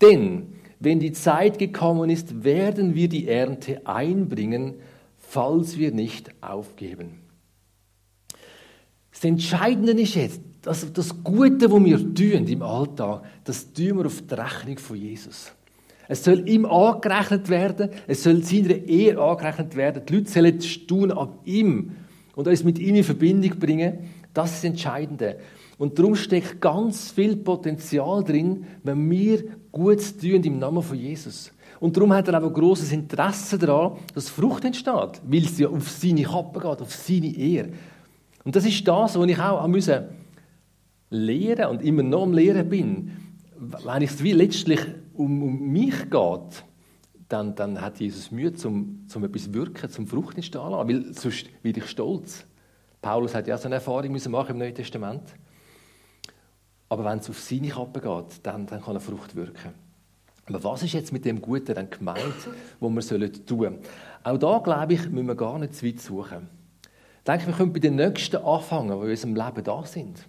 Denn 0.00 0.54
wenn 0.78 1.00
die 1.00 1.10
Zeit 1.10 1.58
gekommen 1.58 2.08
ist, 2.08 2.44
werden 2.44 2.94
wir 2.94 3.08
die 3.08 3.26
Ernte 3.26 3.84
einbringen, 3.84 4.74
falls 5.16 5.76
wir 5.76 5.90
nicht 5.90 6.30
aufgeben. 6.40 7.18
Das 9.10 9.24
Entscheidende 9.24 10.00
ist 10.00 10.14
jetzt, 10.14 10.40
dass 10.62 10.92
das 10.92 11.24
Gute, 11.24 11.72
was 11.72 11.84
wir 11.84 12.14
tun 12.14 12.46
im 12.46 12.62
Alltag, 12.62 13.24
das 13.42 13.72
tun 13.72 13.98
wir 13.98 14.06
auf 14.06 14.22
die 14.22 14.34
Rechnung 14.34 14.78
von 14.78 14.96
Jesus. 14.96 15.50
Es 16.08 16.24
soll 16.24 16.48
ihm 16.48 16.64
angerechnet 16.64 17.48
werden, 17.48 17.90
es 18.06 18.22
soll 18.22 18.42
seiner 18.42 18.74
Ehe 18.74 19.18
angerechnet 19.18 19.76
werden. 19.76 20.02
Die 20.08 20.14
Leute 20.16 20.30
sollen 20.30 20.60
staunen 20.60 21.12
ab 21.12 21.40
ihm 21.44 21.92
und 22.34 22.48
uns 22.48 22.64
mit 22.64 22.78
ihm 22.78 22.96
in 22.96 23.04
Verbindung 23.04 23.58
bringen. 23.58 23.98
Das 24.32 24.52
ist 24.52 24.56
das 24.56 24.64
Entscheidende. 24.64 25.36
Und 25.76 25.98
darum 25.98 26.16
steckt 26.16 26.60
ganz 26.60 27.10
viel 27.10 27.36
Potenzial 27.36 28.24
drin, 28.24 28.64
wenn 28.82 29.08
wir 29.10 29.44
gut 29.70 30.00
tun 30.20 30.42
im 30.42 30.58
Namen 30.58 30.82
von 30.82 30.98
Jesus. 30.98 31.52
Und 31.78 31.96
darum 31.96 32.12
hat 32.12 32.26
er 32.26 32.42
auch 32.42 32.46
ein 32.48 32.52
grosses 32.52 32.90
Interesse 32.90 33.58
daran, 33.58 33.98
dass 34.14 34.30
Frucht 34.30 34.64
entsteht, 34.64 35.22
weil 35.24 35.44
es 35.44 35.58
ja 35.58 35.68
auf 35.68 35.88
seine 35.88 36.22
Kappe 36.22 36.58
geht, 36.58 36.80
auf 36.80 36.92
seine 36.92 37.36
Ehre. 37.36 37.68
Und 38.44 38.56
das 38.56 38.64
ist 38.66 38.86
das, 38.88 39.16
was 39.16 39.28
ich 39.28 39.38
auch 39.38 39.66
müssen 39.68 40.04
lehren 41.10 41.70
und 41.70 41.82
immer 41.82 42.02
noch 42.02 42.22
am 42.22 42.32
Lehren 42.32 42.68
bin. 42.68 43.12
Wenn 43.58 44.02
ich 44.02 44.10
es 44.10 44.22
wie 44.22 44.32
letztlich 44.32 44.80
um, 45.18 45.42
um 45.42 45.72
mich 45.72 46.10
geht, 46.10 46.64
dann, 47.28 47.54
dann 47.54 47.80
hat 47.80 48.00
Jesus 48.00 48.30
Mühe, 48.30 48.54
zum, 48.54 49.04
zum 49.06 49.24
etwas 49.24 49.52
wirken, 49.52 49.90
zum 49.90 50.06
Frucht 50.06 50.36
entstehen 50.36 50.70
lassen, 50.70 50.88
weil 50.88 51.14
sonst 51.14 51.46
werde 51.62 51.80
ich 51.80 51.86
stolz. 51.86 52.46
Paulus 53.02 53.34
hat 53.34 53.46
ja 53.46 53.58
so 53.58 53.66
eine 53.66 53.76
Erfahrung 53.76 54.12
müssen 54.12 54.32
machen 54.32 54.52
im 54.52 54.58
Neuen 54.58 54.74
Testament. 54.74 55.22
Aber 56.88 57.04
wenn 57.04 57.18
es 57.18 57.28
auf 57.28 57.38
seine 57.38 57.68
Kappe 57.68 58.00
geht, 58.00 58.46
dann, 58.46 58.66
dann 58.66 58.80
kann 58.80 58.90
eine 58.90 59.00
Frucht 59.00 59.36
wirken. 59.36 59.74
Aber 60.46 60.64
was 60.64 60.82
ist 60.82 60.94
jetzt 60.94 61.12
mit 61.12 61.26
dem 61.26 61.42
Guten 61.42 61.74
dann 61.74 61.90
gemeint, 61.90 62.34
was 62.80 62.90
wir 62.90 63.02
sollen 63.02 63.46
tun? 63.46 63.78
Auch 64.24 64.38
da, 64.38 64.58
glaube 64.58 64.94
ich, 64.94 65.08
müssen 65.10 65.26
wir 65.26 65.34
gar 65.34 65.58
nicht 65.58 65.74
zu 65.74 65.86
weit 65.86 66.00
suchen. 66.00 66.48
Ich 67.18 67.24
denke, 67.24 67.46
wir 67.48 67.54
können 67.54 67.72
bei 67.74 67.80
den 67.80 67.96
Nächsten 67.96 68.36
anfangen, 68.36 68.98
die 68.98 69.04
in 69.04 69.10
unserem 69.10 69.34
Leben 69.36 69.64
da 69.64 69.84
sind. 69.84 70.26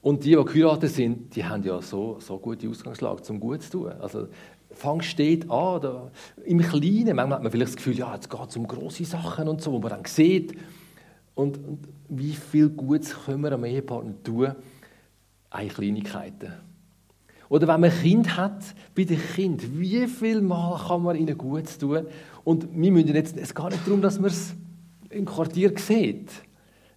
Und 0.00 0.24
die, 0.24 0.36
die 0.36 0.44
geheiratet 0.44 0.90
sind, 0.90 1.34
die 1.34 1.44
haben 1.44 1.62
ja 1.64 1.82
so, 1.82 2.18
so 2.20 2.38
gute 2.38 2.68
Ausgangslage, 2.68 3.22
zum 3.22 3.40
gut 3.40 3.62
zu 3.62 3.70
tun. 3.70 3.92
Also, 4.00 4.28
fang 4.70 5.02
steht 5.02 5.50
an, 5.50 5.80
da, 5.80 6.10
im 6.44 6.60
Kleinen. 6.60 7.16
Manchmal 7.16 7.36
hat 7.36 7.42
man 7.42 7.52
vielleicht 7.52 7.70
das 7.70 7.76
Gefühl, 7.76 7.98
ja, 7.98 8.14
jetzt 8.14 8.30
geht 8.30 8.48
es 8.48 8.56
um 8.56 8.66
grosse 8.66 9.04
Sachen 9.04 9.48
und 9.48 9.60
so, 9.60 9.72
wo 9.72 9.78
man 9.78 9.90
dann 9.90 10.04
sieht. 10.04 10.56
Und, 11.34 11.58
und 11.58 11.88
wie 12.08 12.32
viel 12.32 12.68
Gutes 12.68 13.14
können 13.24 13.42
wir 13.42 13.52
am 13.52 13.64
Ehepartner 13.64 14.14
tun? 14.22 14.52
Eine 15.50 15.68
Kleinigkeiten. 15.68 16.52
Oder 17.48 17.66
wenn 17.66 17.80
man 17.80 17.90
ein 17.90 18.00
Kind 18.00 18.36
hat, 18.36 18.62
bei 18.94 19.04
den 19.04 19.20
Kind, 19.20 19.78
wie 19.78 20.06
viel 20.06 20.42
Mal 20.42 20.78
kann 20.86 21.02
man 21.02 21.16
ihnen 21.16 21.36
Gutes 21.36 21.78
tun? 21.78 22.06
Und 22.44 22.68
wir 22.72 22.92
müssen 22.92 23.14
jetzt, 23.14 23.36
es 23.36 23.54
geht 23.54 23.70
nicht 23.70 23.86
darum, 23.86 24.02
dass 24.02 24.18
man 24.18 24.30
es 24.30 24.54
im 25.10 25.24
Quartier 25.24 25.72
sieht. 25.76 26.30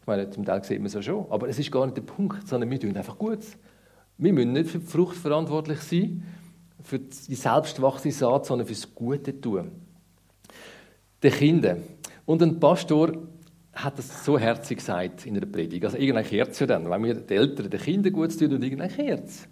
Ich 0.02 0.08
meine, 0.08 0.30
zum 0.30 0.46
Teil 0.46 0.64
sieht 0.64 0.80
man 0.80 0.88
es 0.88 0.94
ja 0.94 1.02
schon, 1.02 1.26
aber 1.30 1.48
es 1.48 1.60
ist 1.60 1.72
gar 1.72 1.86
nicht 1.86 1.96
der 1.96 2.02
Punkt, 2.02 2.48
sondern 2.48 2.70
wir 2.70 2.80
tun 2.80 2.98
einfach 2.98 3.18
gut. 3.18 3.40
Wir 4.18 4.34
müssen 4.34 4.54
nicht 4.54 4.70
für 4.70 4.80
die 4.80 4.86
Frucht 4.86 5.16
verantwortlich 5.16 5.80
sein, 5.80 6.24
für 6.84 7.00
die 7.00 7.36
selbstwachsende 7.36 8.16
Saat, 8.16 8.46
sondern 8.46 8.68
für 8.68 8.74
das 8.74 8.94
Gute 8.94 9.40
tun. 9.40 9.72
Den 11.22 11.32
Kindern. 11.32 11.84
Und 12.26 12.42
ein 12.42 12.60
Pastor 12.60 13.14
hat 13.74 13.98
das 13.98 14.26
so 14.26 14.38
herzig 14.38 14.80
gesagt 14.80 15.26
in 15.26 15.36
der 15.36 15.46
Predigt. 15.46 15.86
Also 15.86 15.98
irgendein 15.98 16.26
Kerz 16.26 16.60
ja 16.60 16.68
dann, 16.68 16.90
wenn 16.90 17.04
wir 17.04 17.14
den 17.14 17.38
Eltern 17.38 17.70
den 17.70 17.80
Kindern 17.80 18.14
gut 18.14 18.38
tun 18.38 18.54
und 18.54 18.64
irgendein 18.64 18.90
Kerz. 18.90 19.48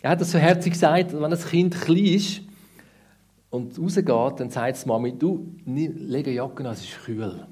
Er 0.00 0.10
hat 0.10 0.20
das 0.20 0.30
so 0.30 0.38
herzig 0.38 0.74
gesagt, 0.74 1.12
wenn 1.12 1.30
das 1.30 1.48
Kind 1.48 1.78
klein 1.80 2.04
ist, 2.04 2.42
und 3.50 3.78
rausgeht, 3.78 4.08
dann 4.08 4.50
sagt 4.50 4.84
die 4.84 4.88
Mami, 4.88 5.18
du, 5.18 5.54
leg 5.64 6.26
eine 6.26 6.36
Jacke 6.36 6.64
an, 6.64 6.72
es 6.72 6.82
ist 6.82 7.04
kühl. 7.04 7.46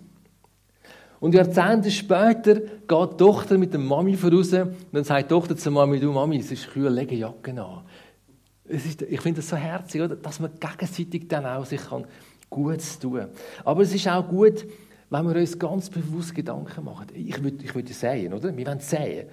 Und 1.26 1.34
Jahrzehnte 1.34 1.90
später 1.90 2.54
geht 2.54 2.88
die 2.88 3.16
Tochter 3.16 3.58
mit 3.58 3.72
der 3.72 3.80
Mami 3.80 4.16
voraus 4.16 4.52
und 4.52 4.76
dann 4.92 5.02
sagt 5.02 5.24
die 5.24 5.34
Tochter 5.34 5.56
zur 5.56 5.72
Mami, 5.72 5.98
du 5.98 6.12
Mami, 6.12 6.38
es 6.38 6.52
ist 6.52 6.68
kühl, 6.68 6.88
leg 6.88 7.10
eine 7.10 7.18
Jacke 7.18 7.50
an. 7.50 7.82
Ist, 8.64 9.02
ich 9.02 9.20
finde 9.20 9.40
das 9.40 9.48
so 9.48 9.56
herzig, 9.56 10.02
oder? 10.02 10.14
dass 10.14 10.38
man 10.38 10.52
gegenseitig 10.52 11.26
dann 11.26 11.44
auch 11.44 11.64
sich 11.64 11.80
kann 11.80 12.04
Gutes 12.48 13.00
tun. 13.00 13.26
Aber 13.64 13.82
es 13.82 13.92
ist 13.92 14.06
auch 14.06 14.28
gut, 14.28 14.66
wenn 15.10 15.26
wir 15.26 15.34
uns 15.34 15.58
ganz 15.58 15.90
bewusst 15.90 16.32
Gedanken 16.32 16.84
machen. 16.84 17.08
Ich 17.12 17.42
würde 17.42 17.64
ich 17.64 17.74
würd 17.74 17.88
säen, 17.88 18.32
oder? 18.32 18.56
Wir 18.56 18.64
wollen 18.64 18.78
säen. 18.78 19.26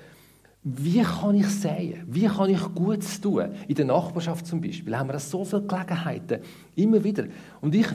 Wie 0.63 0.99
kann 0.99 1.35
ich 1.35 1.47
säen? 1.47 2.07
Wie 2.07 2.25
kann 2.25 2.49
ich 2.49 2.73
Gutes 2.73 3.21
tun? 3.21 3.49
In 3.67 3.75
der 3.75 3.85
Nachbarschaft 3.85 4.47
zum 4.47 4.61
Beispiel 4.61 4.97
haben 4.97 5.09
wir 5.09 5.19
so 5.19 5.45
viele 5.45 5.61
Gelegenheiten. 5.61 6.41
Immer 6.75 7.03
wieder. 7.03 7.25
Und 7.61 7.75
ich 7.75 7.85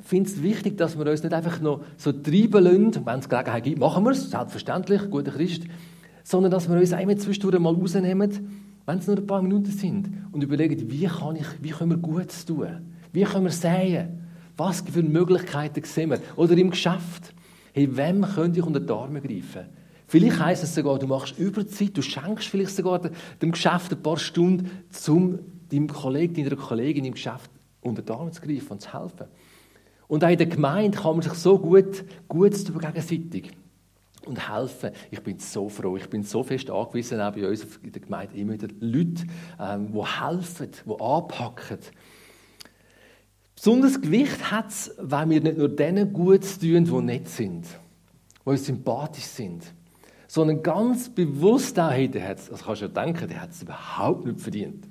finde 0.00 0.30
es 0.30 0.42
wichtig, 0.42 0.76
dass 0.76 0.98
wir 0.98 1.06
uns 1.06 1.22
nicht 1.22 1.32
einfach 1.32 1.60
noch 1.60 1.82
so 1.96 2.12
treiben 2.12 2.64
lassen. 2.64 3.06
Wenn 3.06 3.18
es 3.18 3.28
Gelegenheit 3.28 3.64
gibt, 3.64 3.78
machen 3.78 4.04
wir 4.04 4.12
es. 4.12 4.30
Selbstverständlich, 4.30 5.10
guter 5.10 5.32
Christ. 5.32 5.64
Sondern 6.24 6.50
dass 6.50 6.68
wir 6.68 6.76
uns 6.76 6.92
einmal 6.92 7.16
zwischendurch 7.16 7.58
mal 7.58 7.74
rausnehmen, 7.74 8.30
wenn 8.86 8.98
es 8.98 9.06
nur 9.06 9.16
ein 9.16 9.26
paar 9.26 9.42
Minuten 9.42 9.70
sind, 9.70 10.10
und 10.32 10.42
überlegen, 10.42 10.90
wie, 10.90 11.06
kann 11.06 11.36
ich, 11.36 11.46
wie 11.60 11.70
können 11.70 11.90
wir 11.90 11.98
Gutes 11.98 12.44
tun? 12.44 12.68
Wie 13.12 13.24
können 13.24 13.44
wir 13.44 13.52
säen? 13.52 14.20
Was 14.56 14.80
für 14.80 15.02
Möglichkeiten 15.02 15.82
sehen 15.84 16.10
wir? 16.10 16.20
Oder 16.36 16.56
im 16.56 16.70
Geschäft. 16.70 17.34
Hey, 17.72 17.96
wem 17.96 18.22
könnte 18.22 18.58
ich 18.58 18.66
unter 18.66 18.80
die 18.80 18.92
Arme 18.92 19.20
greifen? 19.20 19.66
Vielleicht 20.06 20.40
heisst 20.40 20.64
es 20.64 20.74
sogar, 20.74 20.98
du 20.98 21.06
machst 21.06 21.38
Überzeit, 21.38 21.94
du 21.96 22.00
schenkst 22.00 22.48
vielleicht 22.48 22.74
sogar 22.74 22.98
dem 23.42 23.52
Geschäft 23.52 23.92
ein 23.92 24.02
paar 24.02 24.16
Stunden, 24.16 24.70
um 25.06 25.38
deinem 25.70 25.88
Kollegen, 25.88 26.34
deiner 26.34 26.56
Kollegin 26.56 27.04
im 27.04 27.12
Geschäft 27.12 27.50
unter 27.82 28.02
die 28.02 28.10
Arme 28.10 28.30
zu 28.30 28.40
greifen 28.40 28.72
und 28.72 28.80
zu 28.80 28.92
helfen. 28.92 29.26
Und 30.08 30.24
auch 30.24 30.28
in 30.28 30.38
der 30.38 30.46
Gemeinde 30.46 30.98
kann 30.98 31.12
man 31.12 31.22
sich 31.22 31.34
so 31.34 31.58
gut, 31.58 32.04
gut 32.28 32.66
tun 32.66 32.80
gegenseitig 32.80 33.52
und 34.26 34.48
helfen. 34.48 34.90
Ich 35.10 35.22
bin 35.22 35.38
so 35.38 35.68
froh, 35.68 35.96
ich 35.96 36.08
bin 36.08 36.22
so 36.22 36.42
fest 36.42 36.70
angewiesen, 36.70 37.20
auch 37.20 37.32
bei 37.32 37.46
uns 37.46 37.64
in 37.82 37.92
der 37.92 38.02
Gemeinde 38.02 38.36
immer 38.36 38.54
wieder 38.54 38.68
Leute, 38.80 39.26
ähm, 39.60 39.92
die 39.92 40.02
helfen, 40.02 40.70
die 40.86 41.00
anpacken. 41.00 41.78
Besonders 43.54 44.00
Gewicht 44.00 44.50
hat 44.50 44.68
es, 44.68 44.94
wenn 44.98 45.30
wir 45.30 45.40
nicht 45.40 45.58
nur 45.58 45.68
denen 45.68 46.12
gut 46.12 46.42
tun, 46.60 46.84
die 46.84 47.02
nett 47.02 47.28
sind, 47.28 47.66
die 47.66 48.48
uns 48.50 48.66
sympathisch 48.66 49.24
sind, 49.24 49.64
sondern 50.28 50.62
ganz 50.62 51.08
bewusst 51.08 51.78
auch, 51.80 51.90
hey, 51.90 52.08
der 52.08 52.28
hat's, 52.28 52.50
also 52.50 52.64
kannst 52.64 52.82
du 52.82 52.86
ja 52.86 52.92
denken, 52.92 53.28
der 53.28 53.42
hat 53.42 53.50
es 53.50 53.62
überhaupt 53.62 54.26
nicht 54.26 54.40
verdient. 54.40 54.86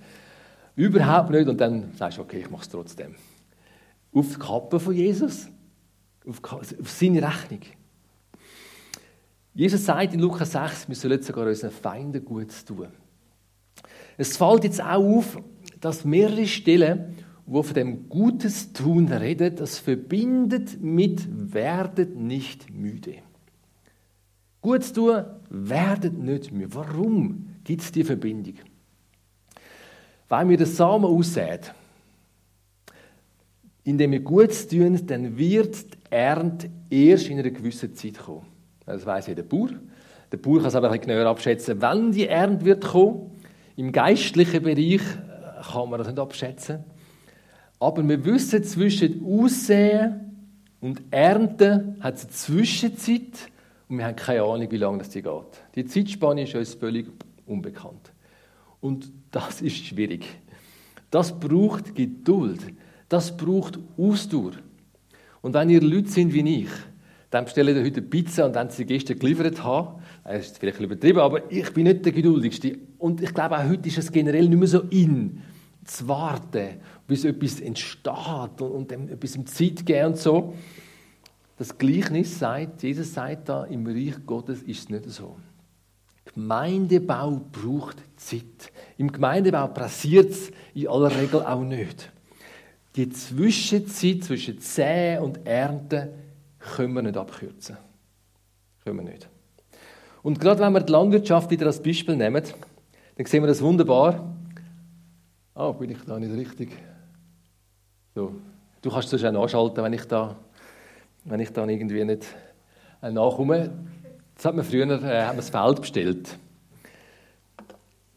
Überhaupt 0.75 1.29
nicht. 1.29 1.47
Und 1.47 1.61
dann 1.61 1.93
sagst 1.95 2.17
du, 2.17 2.23
okay, 2.23 2.39
ich 2.39 2.49
mache 2.49 2.63
es 2.63 2.69
trotzdem. 2.69 3.15
Auf 4.17 4.29
die 4.29 4.39
Kappe 4.39 4.79
von 4.79 4.95
Jesus, 4.95 5.47
auf, 6.25 6.41
auf 6.43 6.89
seine 6.89 7.21
Rechnung. 7.21 7.61
Jesus 9.53 9.85
sagt 9.85 10.15
in 10.15 10.19
Lukas 10.19 10.53
6, 10.53 10.89
wir 10.89 10.95
sollen 10.95 11.21
sogar 11.21 11.45
unseren 11.45 11.69
Feinden 11.69 12.25
gut 12.25 12.51
tun. 12.65 12.87
Es 14.17 14.35
fällt 14.35 14.63
jetzt 14.63 14.81
auch 14.81 15.17
auf, 15.17 15.37
dass 15.79 16.03
mehrere 16.03 16.47
Stellen, 16.47 17.15
wo 17.45 17.61
von 17.61 17.75
dem 17.75 18.09
Gutes 18.09 18.73
tun 18.73 19.07
reden, 19.07 19.55
das 19.55 19.77
verbindet 19.77 20.81
mit 20.81 21.53
werdet 21.53 22.15
nicht 22.15 22.73
müde. 22.73 23.17
Gutes 24.61 24.93
tun, 24.93 25.25
werdet 25.51 26.17
nicht 26.17 26.51
müde. 26.51 26.73
Warum 26.73 27.49
gibt 27.63 27.83
es 27.83 27.91
die 27.91 28.03
Verbindung? 28.03 28.55
Weil 30.27 30.49
wir 30.49 30.57
den 30.57 30.65
Samen 30.65 31.05
aussät, 31.05 31.71
indem 33.87 34.11
wir 34.11 34.19
Gutes 34.19 34.67
tun, 34.67 34.99
dann 35.07 35.37
wird 35.37 35.93
die 35.93 35.97
Ernte 36.09 36.69
erst 36.89 37.29
in 37.29 37.39
einer 37.39 37.49
gewissen 37.49 37.95
Zeit 37.95 38.17
kommen. 38.17 38.45
Das 38.85 39.05
weiß 39.05 39.27
jeder 39.27 39.43
Bauer. 39.43 39.69
Der 40.29 40.35
Bauer 40.37 40.57
kann 40.57 40.67
es 40.67 40.75
aber 40.75 40.91
ein 40.91 40.99
bisschen 40.99 41.15
genauer 41.15 41.31
abschätzen, 41.31 41.77
wann 41.79 42.11
die 42.11 42.27
Ernte 42.27 42.65
wird 42.65 42.83
kommen. 42.83 43.31
Im 43.77 43.93
geistlichen 43.93 44.61
Bereich 44.61 44.99
äh, 44.99 45.71
kann 45.71 45.89
man 45.89 45.99
das 45.99 46.07
nicht 46.07 46.19
abschätzen. 46.19 46.83
Aber 47.79 48.05
wir 48.05 48.25
wissen, 48.25 48.61
zwischen 48.65 49.23
Aussehen 49.25 50.35
und 50.81 51.01
Ernten 51.09 51.95
hat 52.01 52.15
es 52.15 52.23
eine 52.23 52.31
Zwischenzeit 52.31 53.51
und 53.87 53.99
wir 53.99 54.05
haben 54.05 54.17
keine 54.17 54.43
Ahnung, 54.43 54.69
wie 54.69 54.77
lange 54.77 54.97
das 54.97 55.11
geht. 55.11 55.23
Die 55.75 55.85
Zeitspanne 55.85 56.43
ist 56.43 56.53
uns 56.55 56.73
völlig 56.73 57.07
unbekannt. 57.45 58.11
Und 58.81 59.13
das 59.31 59.61
ist 59.61 59.77
schwierig. 59.77 60.25
Das 61.09 61.39
braucht 61.39 61.95
Geduld. 61.95 62.59
Das 63.09 63.35
braucht 63.35 63.79
Ausdauer. 63.97 64.53
Und 65.41 65.53
wenn 65.53 65.69
ihr 65.69 65.81
Leute 65.81 66.09
sind 66.09 66.33
wie 66.33 66.61
ich, 66.61 66.69
dann 67.29 67.45
bestelle 67.45 67.71
ich 67.71 67.85
heute 67.85 68.01
Pizza 68.01 68.45
und 68.45 68.55
dann 68.55 68.69
sie 68.69 68.85
gestern 68.85 69.19
geliefert 69.19 69.63
haben. 69.63 70.01
Das 70.23 70.47
ist 70.47 70.59
vielleicht 70.59 70.79
übertrieben, 70.79 71.19
aber 71.19 71.51
ich 71.51 71.73
bin 71.73 71.83
nicht 71.83 72.05
der 72.05 72.13
Geduldigste. 72.13 72.77
Und 72.97 73.21
ich 73.21 73.33
glaube, 73.33 73.57
auch 73.57 73.67
heute 73.67 73.87
ist 73.87 73.97
es 73.97 74.11
generell 74.11 74.47
nicht 74.47 74.57
mehr 74.57 74.67
so 74.67 74.81
in, 74.89 75.41
zu 75.83 76.07
warten, 76.07 76.77
bis 77.05 77.25
etwas 77.25 77.59
entsteht 77.59 78.61
und 78.61 78.91
dem 78.91 79.09
etwas 79.09 79.35
im 79.35 79.45
Zeit 79.45 79.85
geben 79.85 80.07
und 80.07 80.17
so. 80.17 80.53
Das 81.57 81.77
Gleichnis 81.77 82.37
sagt, 82.37 82.83
Jesus 82.83 83.13
sagt 83.13 83.49
da, 83.49 83.65
im 83.65 83.85
Reich 83.87 84.15
Gottes 84.25 84.61
ist 84.63 84.79
es 84.79 84.89
nicht 84.89 85.09
so. 85.09 85.37
Gemeindebau 86.33 87.41
braucht 87.51 87.97
Zeit. 88.15 88.71
Im 88.97 89.11
Gemeindebau 89.11 89.67
passiert 89.67 90.31
es 90.31 90.51
in 90.75 90.87
aller 90.87 91.15
Regel 91.15 91.41
auch 91.41 91.63
nicht. 91.63 92.11
Die 92.97 93.09
Zwischenzeit 93.09 94.23
zwischen 94.23 94.59
Säen 94.59 95.21
und 95.21 95.45
Ernten 95.45 96.09
können 96.57 96.93
wir 96.93 97.03
nicht 97.03 97.15
abkürzen. 97.15 97.77
Können 98.83 98.97
wir 98.97 99.03
nicht. 99.03 99.29
Und 100.23 100.39
gerade 100.39 100.61
wenn 100.61 100.73
wir 100.73 100.81
die 100.81 100.91
Landwirtschaft 100.91 101.51
wieder 101.51 101.67
als 101.67 101.81
Beispiel 101.81 102.15
nehmen, 102.15 102.43
dann 103.15 103.25
sehen 103.27 103.43
wir 103.43 103.47
das 103.47 103.61
wunderbar. 103.61 104.35
Ah, 105.53 105.67
oh, 105.67 105.73
bin 105.73 105.91
ich 105.91 105.99
da 106.07 106.19
nicht 106.19 106.33
richtig? 106.35 106.71
So. 108.15 108.33
Du 108.81 108.89
kannst 108.89 109.13
es 109.13 109.23
auch 109.23 109.31
nachschalten, 109.31 109.83
wenn 109.83 109.93
ich 109.93 110.05
da, 110.05 110.35
wenn 111.23 111.39
ich 111.39 111.53
dann 111.53 111.69
irgendwie 111.69 112.03
nicht 112.03 112.25
äh, 113.03 113.11
nachkomme. 113.11 113.77
Das 114.33 114.45
hat 114.45 114.55
man 114.55 114.65
früher 114.65 114.87
äh, 114.87 115.21
hat 115.21 115.27
man 115.27 115.37
das 115.37 115.51
Feld 115.51 115.81
bestellt. 115.81 116.35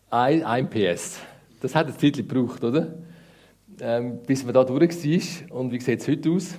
Ein, 0.09 0.43
ein 0.43 0.71
PS. 0.71 1.19
Das 1.61 1.75
hat 1.75 1.87
eine 1.87 1.97
Zeit 1.99 2.17
gebraucht, 2.17 2.65
oder? 2.65 2.95
Ähm, 3.81 4.23
bis 4.23 4.45
man 4.45 4.53
da 4.53 4.63
durch 4.63 4.91
war. 4.91 5.57
Und 5.57 5.73
wie 5.73 5.81
sieht 5.81 6.01
es 6.01 6.09
heute 6.09 6.31
aus? 6.31 6.59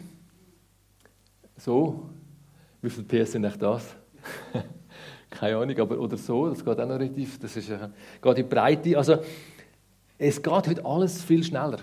So. 1.57 2.09
Wie 2.81 2.89
viele 2.89 3.05
PS 3.05 3.33
sind 3.33 3.43
echt 3.43 3.61
das? 3.61 3.95
Keine 5.29 5.57
Ahnung, 5.57 5.79
aber 5.79 5.99
oder 5.99 6.17
so, 6.17 6.49
das 6.49 6.65
geht 6.65 6.79
auch 6.79 6.87
noch 6.87 6.99
relativ, 6.99 7.39
das 7.39 7.55
ist, 7.55 7.69
äh, 7.69 7.77
geht 8.21 8.37
in 8.37 8.43
die 8.43 8.49
Breite. 8.55 8.97
Also, 8.97 9.17
es 10.17 10.41
geht 10.41 10.67
heute 10.67 10.83
alles 10.83 11.23
viel 11.23 11.43
schneller. 11.43 11.77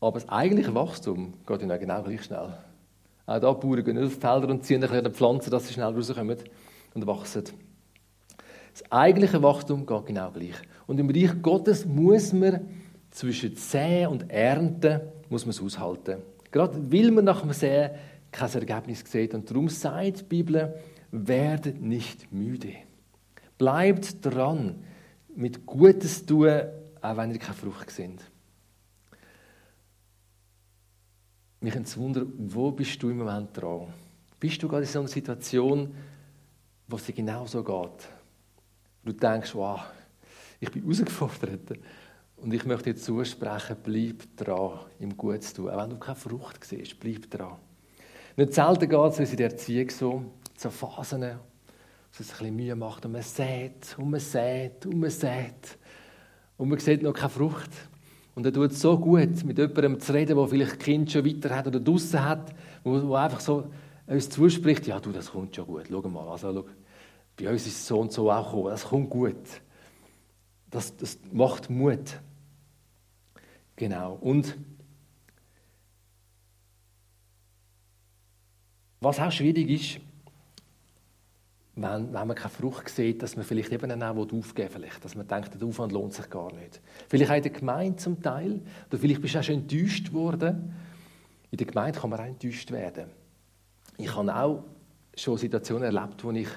Aber 0.00 0.20
das 0.20 0.28
eigentliche 0.28 0.74
Wachstum 0.74 1.32
geht 1.46 1.62
ja 1.62 1.76
genau 1.76 2.02
gleich 2.02 2.24
schnell. 2.24 2.58
Auch 3.26 3.40
da 3.40 3.52
Bauern 3.52 3.84
gehen 3.84 3.96
nicht 3.96 4.06
auf 4.06 4.14
die 4.14 4.20
Felder 4.20 4.48
und 4.48 4.64
ziehen 4.64 4.82
ein 4.82 4.90
bisschen 4.90 5.14
Pflanzen, 5.14 5.50
dass 5.50 5.66
sie 5.66 5.74
schnell 5.74 5.94
rauskommen 5.94 6.38
und 6.94 7.06
wachsen. 7.06 7.44
Das 8.72 8.90
eigentliche 8.90 9.42
Wachstum 9.42 9.86
geht 9.86 10.06
genau 10.06 10.30
gleich. 10.32 10.56
Und 10.86 10.98
im 10.98 11.08
Reich 11.08 11.40
Gottes 11.40 11.86
muss 11.86 12.32
man 12.32 12.68
zwischen 13.14 13.56
Säen 13.56 14.08
und 14.08 14.30
Ernten 14.30 15.00
muss 15.30 15.46
man 15.46 15.50
es 15.50 15.62
aushalten. 15.62 16.20
Gerade 16.50 16.92
weil 16.92 17.10
man 17.10 17.24
nach 17.24 17.40
dem 17.40 17.52
Sehen 17.52 17.92
kein 18.30 18.52
Ergebnis 18.52 19.04
sieht. 19.06 19.32
Und 19.32 19.48
darum 19.48 19.68
sagt 19.68 20.20
die 20.20 20.24
Bibel, 20.24 20.74
werdet 21.10 21.80
nicht 21.80 22.32
müde. 22.32 22.74
Bleibt 23.56 24.24
dran, 24.24 24.82
mit 25.34 25.64
Gutes 25.64 26.26
tun, 26.26 26.60
auch 27.00 27.16
wenn 27.16 27.30
ihr 27.30 27.38
keine 27.38 27.54
Frucht 27.54 27.90
sind. 27.90 28.20
Mich 31.60 31.96
wundern, 31.96 32.32
wo 32.36 32.72
bist 32.72 33.02
du 33.02 33.10
im 33.10 33.18
Moment 33.18 33.56
dran? 33.56 33.86
Bist 34.40 34.62
du 34.62 34.68
gerade 34.68 34.82
in 34.82 34.88
so 34.88 34.98
einer 34.98 35.08
Situation, 35.08 35.94
wo 36.88 36.96
es 36.96 37.06
dir 37.06 37.12
genau 37.12 37.46
so 37.46 37.62
geht? 37.62 38.08
Du 39.04 39.12
denkst, 39.12 39.54
wow, 39.54 39.80
ich 40.58 40.70
bin 40.70 40.82
herausgefordert. 40.82 41.78
Und 42.44 42.52
ich 42.52 42.66
möchte 42.66 42.92
dir 42.92 43.00
zusprechen, 43.00 43.74
bleib 43.82 44.36
dran, 44.36 44.80
im 44.98 45.16
Gutes 45.16 45.54
tun. 45.54 45.70
Auch 45.70 45.82
wenn 45.82 45.88
du 45.88 45.96
keine 45.96 46.14
Frucht 46.14 46.62
siehst, 46.62 47.00
bleib 47.00 47.30
dran. 47.30 47.56
Nicht 48.36 48.52
selten 48.52 48.86
geht 48.86 49.18
es 49.18 49.30
in 49.30 49.36
der 49.38 49.50
Erziehung 49.50 49.88
so, 49.88 50.24
so 50.54 50.68
Phasen, 50.68 51.22
wo 51.22 51.26
es 52.20 52.20
ein 52.20 52.38
bisschen 52.38 52.56
Mühe 52.56 52.76
macht 52.76 53.06
und 53.06 53.12
man 53.12 53.22
sät 53.22 53.96
und 53.96 54.10
man 54.10 54.20
sät 54.20 54.84
und 54.84 55.00
man 55.00 55.08
sät. 55.08 55.78
Und 56.58 56.68
man 56.68 56.78
sieht 56.78 57.02
noch 57.02 57.14
keine 57.14 57.30
Frucht. 57.30 57.70
Und 58.34 58.44
er 58.44 58.52
tut 58.52 58.72
es 58.72 58.80
so 58.82 58.98
gut, 58.98 59.42
mit 59.42 59.56
jemandem 59.56 59.98
zu 59.98 60.12
reden, 60.12 60.36
der 60.36 60.46
vielleicht 60.46 60.80
Kind 60.80 61.10
schon 61.10 61.24
weiter 61.24 61.56
hat 61.56 61.66
oder 61.66 61.80
draußen 61.80 62.22
hat, 62.22 62.54
wo, 62.82 63.08
wo 63.08 63.14
einfach 63.14 63.40
so 63.40 63.70
uns 64.06 64.28
zuspricht, 64.28 64.86
ja 64.86 65.00
du, 65.00 65.12
das 65.12 65.30
kommt 65.30 65.56
schon 65.56 65.64
gut, 65.64 65.84
schau 65.90 66.02
mal, 66.02 66.28
also 66.28 66.52
schau, 66.52 66.66
bei 67.38 67.50
uns 67.50 67.66
ist 67.66 67.78
es 67.78 67.86
so 67.86 68.00
und 68.00 68.12
so 68.12 68.30
auch 68.30 68.44
gekommen, 68.44 68.68
das 68.68 68.84
kommt 68.84 69.08
gut. 69.08 69.62
Das, 70.70 70.94
das 70.94 71.18
macht 71.32 71.70
Mut. 71.70 72.20
Genau. 73.76 74.14
Und 74.14 74.56
was 79.00 79.20
auch 79.20 79.32
schwierig 79.32 79.68
ist, 79.68 80.00
wenn, 81.76 82.12
wenn 82.12 82.26
man 82.26 82.36
keine 82.36 82.50
Frucht 82.50 82.88
sieht, 82.88 83.22
dass 83.22 83.36
man 83.36 83.44
vielleicht 83.44 83.72
eben 83.72 84.02
auch 84.02 84.16
aufgeben 84.16 84.70
vielleicht, 84.70 85.04
dass 85.04 85.16
man 85.16 85.26
denkt, 85.26 85.60
der 85.60 85.66
Aufwand 85.66 85.92
lohnt 85.92 86.14
sich 86.14 86.30
gar 86.30 86.52
nicht. 86.52 86.80
Vielleicht 87.08 87.30
auch 87.30 87.36
in 87.36 87.42
der 87.42 87.52
Gemeinde 87.52 87.96
zum 87.96 88.22
Teil, 88.22 88.60
oder 88.88 88.98
vielleicht 88.98 89.20
bist 89.20 89.34
du 89.34 89.40
auch 89.40 89.42
schon 89.42 89.56
enttäuscht 89.56 90.12
worden. 90.12 90.72
In 91.50 91.58
der 91.58 91.66
Gemeinde 91.66 91.98
kann 91.98 92.10
man 92.10 92.20
auch 92.20 92.24
enttäuscht 92.24 92.70
werden. 92.70 93.06
Ich 93.98 94.14
habe 94.14 94.34
auch 94.34 94.64
schon 95.16 95.36
Situationen 95.36 95.84
erlebt, 95.84 96.22
wo 96.22 96.30
ich 96.30 96.48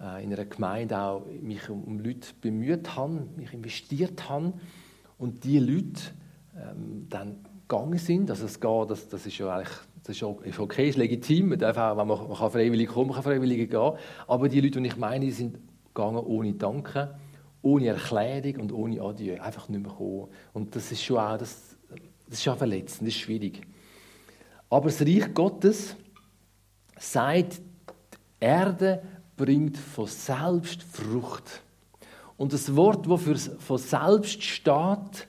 äh, 0.00 0.24
in 0.24 0.32
einer 0.32 0.44
Gemeinde 0.44 0.98
auch 0.98 1.26
mich 1.40 1.68
um 1.68 2.00
Leute 2.00 2.28
bemüht 2.40 2.96
habe, 2.96 3.26
mich 3.36 3.52
investiert 3.52 4.28
habe 4.28 4.52
und 5.18 5.44
die 5.44 5.58
Leute 5.58 6.00
ähm, 6.60 7.06
dann 7.08 7.44
gegangen 7.68 7.98
sind. 7.98 8.30
Also 8.30 8.46
es 8.46 8.60
geht, 8.60 8.90
das, 8.90 9.08
das 9.08 9.26
ist 9.26 9.38
ja 9.38 9.54
eigentlich 9.54 9.76
das 10.04 10.16
ist 10.16 10.58
okay, 10.58 10.88
ist 10.88 10.98
legitim. 10.98 11.50
Man 11.50 11.58
darf 11.58 11.76
auch, 11.76 11.96
wenn 11.96 12.06
man, 12.06 12.28
man 12.28 12.36
kann 12.36 12.50
freiwillig 12.50 12.88
kommen, 12.88 13.08
man 13.08 13.16
kann 13.16 13.24
freiwillig 13.24 13.70
gehen. 13.70 13.92
Aber 14.26 14.48
die 14.48 14.60
Leute, 14.60 14.80
die 14.80 14.88
ich 14.88 14.96
meine, 14.96 15.26
die 15.26 15.32
sind 15.32 15.58
gegangen 15.94 16.18
ohne 16.18 16.54
Danke, 16.54 17.14
ohne 17.62 17.88
Erklärung 17.88 18.62
und 18.62 18.72
ohne 18.72 19.00
Adieu. 19.02 19.40
Einfach 19.40 19.68
nicht 19.68 19.82
mehr 19.82 19.92
kommen. 19.92 20.28
Und 20.52 20.74
das 20.74 20.90
ist 20.90 21.04
schon 21.04 21.18
auch, 21.18 21.36
das, 21.36 21.76
das 22.28 22.38
ist 22.38 22.48
auch 22.48 22.56
verletzend, 22.56 23.02
das 23.02 23.14
ist 23.14 23.20
schwierig. 23.20 23.60
Aber 24.70 24.86
das 24.86 25.00
Reich 25.02 25.34
Gottes 25.34 25.96
sagt, 26.98 27.58
die 27.58 28.44
Erde 28.44 29.02
bringt 29.36 29.76
von 29.76 30.06
selbst 30.06 30.82
Frucht. 30.82 31.62
Und 32.36 32.52
das 32.52 32.74
Wort, 32.74 33.06
das 33.06 33.22
für 33.22 33.36
von 33.36 33.78
selbst 33.78 34.42
steht, 34.42 35.28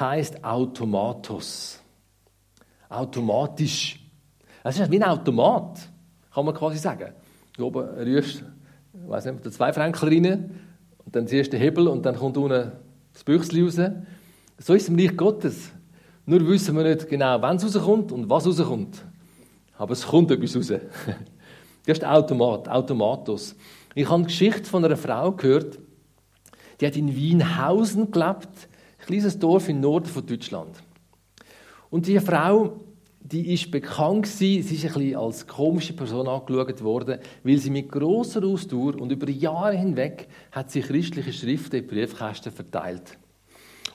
heißt 0.00 0.42
Automatos. 0.44 1.80
Automatisch. 2.88 4.00
Es 4.64 4.78
ist 4.78 4.90
wie 4.90 4.96
ein 4.96 5.08
Automat, 5.08 5.78
kann 6.34 6.44
man 6.44 6.54
quasi 6.54 6.78
sagen. 6.78 7.12
Du 7.56 7.66
oben 7.66 7.86
rührst, 7.98 8.42
ich 8.94 9.08
weiß 9.08 9.26
nicht, 9.26 9.44
den 9.44 9.52
zwei 9.52 9.72
Franken 9.72 10.08
rein 10.08 10.60
und 11.04 11.14
dann 11.14 11.26
ziehst 11.26 11.52
du 11.52 11.56
den 11.56 11.62
Hebel 11.62 11.88
und 11.88 12.04
dann 12.04 12.16
kommt 12.16 12.36
unten 12.36 12.72
das 13.12 13.24
Büchschen 13.24 13.64
raus. 13.64 13.80
So 14.58 14.74
ist 14.74 14.82
es 14.82 14.88
im 14.88 14.98
Reich 14.98 15.16
Gottes. 15.16 15.70
Nur 16.26 16.46
wissen 16.46 16.76
wir 16.76 16.84
nicht 16.84 17.08
genau, 17.08 17.40
wann 17.40 17.56
es 17.56 17.64
rauskommt 17.64 18.12
und 18.12 18.28
was 18.28 18.46
rauskommt. 18.46 19.04
Aber 19.76 19.92
es 19.92 20.06
kommt 20.06 20.30
etwas 20.30 20.56
raus. 20.56 20.72
Das 21.86 21.96
ist 21.96 22.04
Automat, 22.04 22.68
Automatus. 22.68 23.56
Ich 23.94 24.04
habe 24.04 24.16
eine 24.16 24.24
Geschichte 24.24 24.64
von 24.64 24.84
einer 24.84 24.98
Frau 24.98 25.32
gehört, 25.32 25.78
die 26.78 26.86
hat 26.86 26.94
in 26.94 27.16
Wienhausen 27.16 28.10
gelebt, 28.10 28.68
kleines 29.10 29.38
Dorf 29.38 29.68
im 29.68 29.80
Norden 29.80 30.06
von 30.06 30.24
Deutschland. 30.24 30.82
Und 31.90 32.06
diese 32.06 32.20
Frau, 32.20 32.80
die 33.18 33.52
ist 33.52 33.70
bekannt 33.70 34.28
sie 34.28 34.58
ist 34.58 34.70
ein 34.70 34.92
bisschen 34.92 35.16
als 35.16 35.46
komische 35.46 35.92
Person 35.94 36.28
angeschaut 36.28 36.82
worden, 36.82 37.18
weil 37.42 37.58
sie 37.58 37.70
mit 37.70 37.90
grosser 37.90 38.44
Ausdauer 38.44 39.00
und 39.00 39.10
über 39.10 39.28
Jahre 39.28 39.76
hinweg 39.76 40.28
hat 40.52 40.70
sie 40.70 40.80
christliche 40.80 41.32
Schriften 41.32 41.80
in 41.80 41.86
Briefkästen 41.88 42.52
verteilt. 42.52 43.18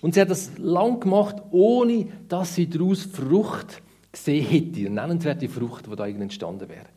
Und 0.01 0.13
sie 0.13 0.21
hat 0.21 0.30
das 0.30 0.58
lang 0.58 0.99
gemacht, 0.99 1.38
ohne 1.51 2.08
dass 2.28 2.56
sie 2.56 2.69
daraus 2.69 3.04
Frucht 3.04 3.82
gesehen 4.12 4.45
hätte, 4.45 4.82
eine 4.82 4.89
nennenswerte 4.89 5.47
Frucht, 5.47 5.88
die 5.89 5.95
da 5.95 6.08
entstanden 6.08 6.67
wäre. 6.67 6.88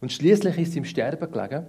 Und 0.00 0.12
schließlich 0.12 0.56
ist 0.58 0.72
sie 0.72 0.78
im 0.78 0.84
Sterben 0.84 1.30
gelegen. 1.30 1.66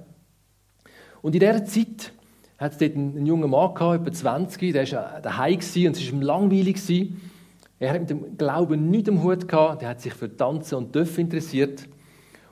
Und 1.23 1.33
in 1.33 1.39
dieser 1.39 1.65
Zeit 1.65 2.13
hat 2.58 2.72
es 2.74 2.78
dort 2.78 2.96
einen 2.96 3.26
jungen 3.26 3.50
Mann 3.50 3.74
gehabt, 3.74 4.02
etwa 4.02 4.12
20, 4.12 4.74
der 4.74 4.91
war 4.91 5.22
daheim 5.22 5.56
und 5.56 5.63
es 5.63 5.76
war 5.76 6.13
ihm 6.13 6.22
langweilig. 6.22 6.78
Er 7.80 7.93
hat 7.93 8.00
mit 8.02 8.10
dem 8.10 8.38
Glauben 8.38 8.89
nichts 8.89 9.10
am 9.10 9.24
Hut 9.24 9.48
gehabt, 9.48 9.82
der 9.82 9.89
hat 9.89 10.02
sich 10.02 10.13
für 10.13 10.36
Tanzen 10.36 10.76
und 10.76 10.96
Dörf 10.96 11.17
interessiert. 11.17 11.88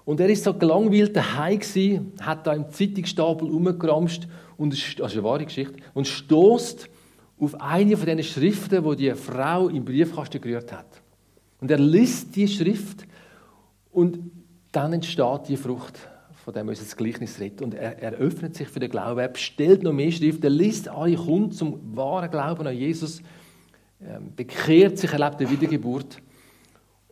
Und 0.05 0.19
er 0.19 0.29
ist 0.29 0.43
so 0.43 0.53
gelangweilt 0.53 1.15
daheim 1.15 1.59
gewesen, 1.59 2.13
hat 2.21 2.45
da 2.45 2.53
im 2.53 2.69
Zeitungsstapel 2.69 3.49
rumgeramscht 3.49 4.27
und 4.57 4.73
also 5.01 5.19
eine 5.19 5.23
wahre 5.23 5.45
Geschichte 5.45 5.77
und 5.95 6.07
stoßt 6.07 6.87
auf 7.39 7.59
eine 7.59 7.97
von 7.97 8.05
diesen 8.05 8.23
Schriften, 8.23 8.85
wo 8.85 8.93
die 8.93 9.11
Frau 9.11 9.67
im 9.67 9.83
Briefkasten 9.83 10.39
gerührt 10.39 10.71
hat. 10.71 11.01
Und 11.59 11.71
er 11.71 11.79
liest 11.79 12.35
die 12.35 12.47
Schrift 12.47 13.07
und 13.91 14.19
dann 14.71 14.93
entsteht 14.93 15.47
die 15.47 15.57
Frucht, 15.57 15.97
von 16.45 16.53
dem 16.53 16.67
uns 16.67 16.77
das 16.77 16.95
Gleichnis 16.95 17.39
redet. 17.39 17.63
Und 17.63 17.73
er, 17.73 17.97
er 18.03 18.11
öffnet 18.11 18.55
sich 18.55 18.67
für 18.67 18.79
den 18.79 18.91
Glauben, 18.91 19.19
er 19.19 19.29
bestellt 19.29 19.81
noch 19.81 19.91
mehr 19.91 20.11
Schrift, 20.11 20.43
er 20.43 20.51
liest 20.51 20.87
alle, 20.87 21.15
kommt 21.15 21.55
zum 21.55 21.97
wahren 21.97 22.29
Glauben 22.29 22.67
an 22.67 22.77
Jesus 22.77 23.23
ähm, 23.99 24.31
bekehrt 24.35 24.99
sich, 24.99 25.11
erlebt 25.11 25.39
eine 25.39 25.49
Wiedergeburt. 25.49 26.21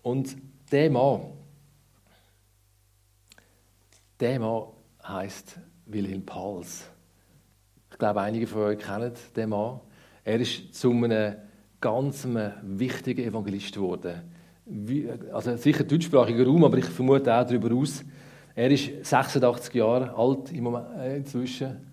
Und 0.03 0.37
der 0.71 0.91
Mann, 0.91 1.21
der 4.19 4.39
Mann 4.39 4.65
heisst 5.03 5.57
Wilhelm 5.87 6.23
Pals. 6.23 6.87
Ich 7.89 7.97
glaube, 7.97 8.21
einige 8.21 8.45
von 8.45 8.61
euch 8.61 8.77
kennen 8.77 9.13
den 9.35 9.49
Mann. 9.49 9.79
Er 10.23 10.39
ist 10.39 10.75
zu 10.75 10.91
einem 10.91 11.37
ganz 11.81 12.27
wichtigen 12.61 13.23
Evangelist 13.23 13.73
geworden. 13.73 14.21
Also 15.33 15.57
sicher 15.57 15.83
deutschsprachiger 15.83 16.45
Raum, 16.45 16.65
aber 16.65 16.77
ich 16.77 16.85
vermute 16.85 17.33
auch 17.35 17.47
darüber 17.47 17.73
aus. 17.75 18.05
Er 18.55 18.69
ist 18.69 19.05
86 19.05 19.73
Jahre 19.73 20.15
alt 20.15 20.51
im 20.51 20.63
Moment, 20.63 20.87
äh, 20.97 21.17
inzwischen. 21.17 21.91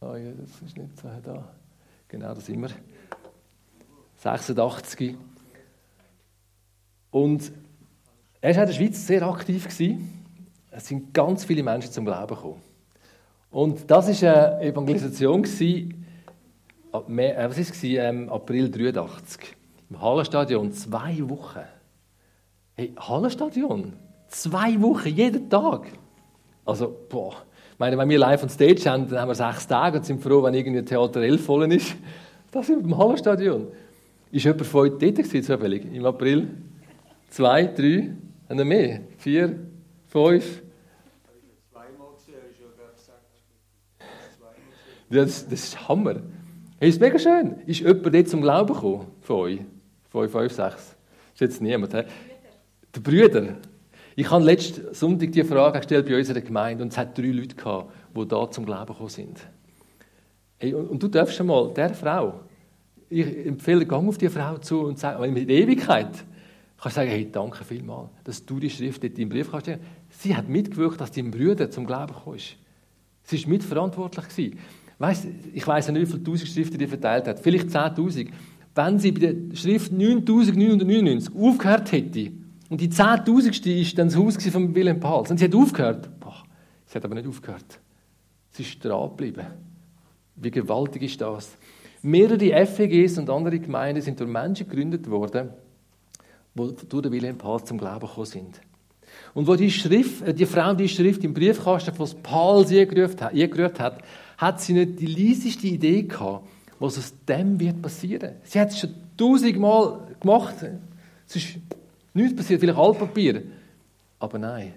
Oh 0.00 0.14
ja, 0.14 0.32
das 0.32 0.60
ist 0.62 0.76
nicht 0.76 0.98
so 1.00 1.08
da. 1.22 1.48
Genau, 2.08 2.34
das 2.34 2.48
immer. 2.48 2.68
86. 4.16 5.16
Und 7.10 7.52
er 8.40 8.54
war 8.54 8.62
in 8.62 8.68
der 8.68 8.74
Schweiz 8.74 9.06
sehr 9.06 9.22
aktiv. 9.22 9.64
Gewesen. 9.64 10.24
Es 10.70 10.88
sind 10.88 11.14
ganz 11.14 11.44
viele 11.44 11.62
Menschen 11.62 11.92
zum 11.92 12.04
Glauben 12.04 12.34
gekommen. 12.34 12.60
Und 13.50 13.90
das 13.90 14.22
war 14.22 14.56
eine 14.56 14.60
Evangelisation, 14.60 15.42
gewesen, 15.42 16.04
äh, 16.92 17.48
was 17.48 17.56
war 17.56 17.58
es? 17.58 17.84
Ähm, 17.84 18.28
April 18.28 18.70
83. 18.70 19.56
Im 19.88 20.00
Hallenstadion, 20.00 20.72
zwei 20.72 21.28
Wochen. 21.28 21.60
Hey, 22.74 22.92
Hallenstadion? 22.98 23.92
Zwei 24.28 24.80
Wochen, 24.80 25.08
jeden 25.08 25.48
Tag. 25.48 25.86
Also, 26.64 26.94
boah. 27.08 27.34
Ich 27.72 27.78
meine, 27.78 27.98
wenn 27.98 28.08
wir 28.08 28.18
live 28.18 28.42
on 28.42 28.48
Stage 28.48 28.90
haben, 28.90 29.08
dann 29.08 29.20
haben 29.20 29.28
wir 29.28 29.34
sechs 29.34 29.66
Tage 29.66 29.98
und 29.98 30.04
sind 30.04 30.22
froh, 30.22 30.42
wenn 30.42 30.54
irgendwie 30.54 30.82
Theater 30.82 31.20
11 31.20 31.44
voll 31.44 31.72
ist. 31.72 31.94
Das 32.52 32.68
sind 32.68 32.78
wir 32.78 32.84
im 32.84 32.96
Hallenstadion. 32.96 33.66
Ist 34.30 34.44
jemand 34.44 34.64
von 34.64 34.80
euch 34.82 34.92
dort 34.98 35.26
zufällig? 35.26 35.84
Im 35.92 36.06
April? 36.06 36.48
Zwei, 37.28 37.66
drei? 37.66 38.14
Haben 38.48 38.58
wir 38.58 38.64
mehr? 38.64 39.00
Vier? 39.18 39.58
Fünf? 40.06 40.62
Das, 45.08 45.48
das 45.48 45.52
ist 45.52 45.88
Hammer. 45.88 46.16
Hey, 46.78 46.88
ist 46.88 47.00
mega 47.00 47.18
schön. 47.18 47.60
Ist 47.66 47.80
jemand 47.80 48.14
dort 48.14 48.28
zum 48.28 48.40
Glauben 48.40 48.74
gekommen? 48.74 49.06
Von 49.20 49.36
euch? 49.36 49.60
Fünf, 50.10 50.32
fünf, 50.32 50.52
sechs? 50.52 50.96
Ist 51.34 51.40
jetzt 51.40 51.62
niemand. 51.62 51.94
He? 51.94 52.02
Die 52.94 53.00
Brüder. 53.00 53.56
Ich 54.18 54.30
habe 54.30 54.42
letzten 54.42 54.94
Sonntag 54.94 55.30
die 55.32 55.44
Frage 55.44 55.78
gestellt 55.78 56.06
bei 56.06 56.16
unserer 56.16 56.40
Gemeinde 56.40 56.82
und 56.82 56.90
es 56.90 56.96
hat 56.96 57.18
drei 57.18 57.26
Leute 57.26 57.54
gehabt, 57.54 57.92
die 58.16 58.26
da 58.26 58.50
zum 58.50 58.64
Glauben 58.64 58.86
gekommen 58.86 59.10
sind. 59.10 59.46
Hey, 60.56 60.72
und, 60.72 60.86
und 60.86 61.02
du 61.02 61.08
darfst 61.08 61.36
schon 61.36 61.48
mal 61.48 61.70
der 61.74 61.92
Frau, 61.92 62.40
ich 63.10 63.46
empfehle, 63.46 63.84
gang 63.84 64.08
auf 64.08 64.16
die 64.16 64.30
Frau 64.30 64.56
zu 64.56 64.80
und 64.80 64.98
sag, 64.98 65.20
mit 65.20 65.50
Ewigkeit 65.50 66.08
kannst 66.78 66.96
du 66.96 67.00
sagen, 67.00 67.10
hey, 67.10 67.30
danke 67.30 67.62
vielmals, 67.62 68.08
dass 68.24 68.44
du 68.46 68.58
die 68.58 68.70
Schrift 68.70 69.04
in 69.04 69.14
deinem 69.14 69.28
Brief 69.28 69.50
kannst. 69.50 69.70
Sie 70.08 70.34
hat 70.34 70.48
mitgewirkt, 70.48 70.98
dass 70.98 71.12
dein 71.12 71.30
Bruder 71.30 71.70
zum 71.70 71.86
Glauben 71.86 72.14
gekommen 72.14 72.36
ist. 72.36 72.56
Sie 73.22 73.42
war 73.42 73.50
mitverantwortlich. 73.50 74.28
Gewesen. 74.28 74.58
Weißt, 74.98 75.26
ich 75.52 75.66
weiß 75.66 75.88
nicht, 75.90 76.00
wie 76.00 76.06
viele 76.06 76.24
tausend 76.24 76.48
Schriften 76.48 76.78
die 76.78 76.86
verteilt 76.86 77.28
hat. 77.28 77.40
Vielleicht 77.40 77.68
10.000. 77.68 78.28
Wenn 78.74 78.98
sie 78.98 79.12
bei 79.12 79.32
der 79.32 79.56
Schrift 79.56 79.92
9.999 79.92 81.38
aufgehört 81.38 81.92
hätte, 81.92 82.30
und 82.68 82.80
die 82.80 82.88
10.000. 82.88 83.80
ist 83.80 83.98
dann 83.98 84.08
das 84.08 84.16
Haus 84.16 84.36
von 84.46 84.74
Wilhelm 84.74 85.00
Pals, 85.00 85.30
und 85.30 85.38
sie 85.38 85.44
hat 85.44 85.54
aufgehört, 85.54 86.08
boah, 86.20 86.44
sie 86.86 86.96
hat 86.96 87.04
aber 87.04 87.14
nicht 87.14 87.28
aufgehört. 87.28 87.80
Sie 88.50 88.62
ist 88.62 88.84
dran 88.84 89.10
geblieben. 89.10 89.46
Wie 90.36 90.50
gewaltig 90.50 91.02
ist 91.02 91.20
das? 91.20 91.56
Mehrere 92.02 92.66
FEGs 92.66 93.18
und 93.18 93.30
andere 93.30 93.58
Gemeinden 93.58 94.02
sind 94.02 94.20
durch 94.20 94.30
Menschen 94.30 94.68
gegründet 94.68 95.08
worden, 95.10 95.50
die 96.54 96.74
durch 96.88 97.02
den 97.02 97.12
Wilhelm 97.12 97.38
Pals 97.38 97.64
zum 97.64 97.78
Glauben 97.78 98.06
gekommen 98.06 98.26
sind. 98.26 98.60
Und 99.34 99.46
wo 99.46 99.54
die, 99.54 99.70
Schrift, 99.70 100.22
äh, 100.22 100.34
die 100.34 100.46
Frau 100.46 100.74
die 100.74 100.88
Schrift 100.88 101.24
im 101.24 101.34
Briefkasten 101.34 101.94
von 101.94 102.06
hat, 102.06 102.72
eingerührt 103.32 103.80
hat, 103.80 104.02
hat 104.38 104.60
sie 104.60 104.72
nicht 104.72 105.00
die 105.00 105.06
leiseste 105.06 105.66
Idee 105.66 106.02
gehabt, 106.02 106.46
was 106.78 106.98
aus 106.98 107.12
dem 107.26 107.58
wird 107.58 107.80
passieren. 107.80 108.36
Sie 108.44 108.60
hat 108.60 108.70
es 108.70 108.80
schon 108.80 108.94
tausendmal 109.16 110.16
gemacht. 110.20 110.56
Es 111.28 111.36
ist 111.36 111.58
nichts 112.16 112.36
passiert, 112.36 112.60
vielleicht 112.60 112.78
Altpapier. 112.78 113.42
Aber 114.18 114.38
nein. 114.38 114.74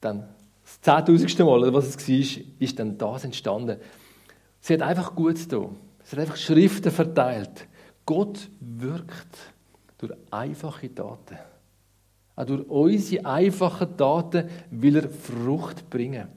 Dann, 0.00 0.28
das 0.64 0.80
zehntausendste 0.80 1.44
Mal, 1.44 1.72
was 1.72 1.96
es 1.96 2.08
war, 2.08 2.44
ist 2.58 2.78
dann 2.78 2.98
das 2.98 3.24
entstanden. 3.24 3.78
Sie 4.60 4.74
hat 4.74 4.82
einfach 4.82 5.14
gut 5.14 5.36
getan. 5.36 5.76
Es 6.04 6.12
hat 6.12 6.18
einfach 6.18 6.36
Schriften 6.36 6.90
verteilt. 6.90 7.66
Gott 8.04 8.48
wirkt 8.60 9.38
durch 9.98 10.12
einfache 10.30 10.92
Taten. 10.92 11.38
Auch 12.34 12.46
durch 12.46 12.68
unsere 12.68 13.26
einfachen 13.26 13.96
Taten 13.96 14.48
will 14.70 14.96
er 14.96 15.08
Frucht 15.08 15.88
bringen. 15.88 16.28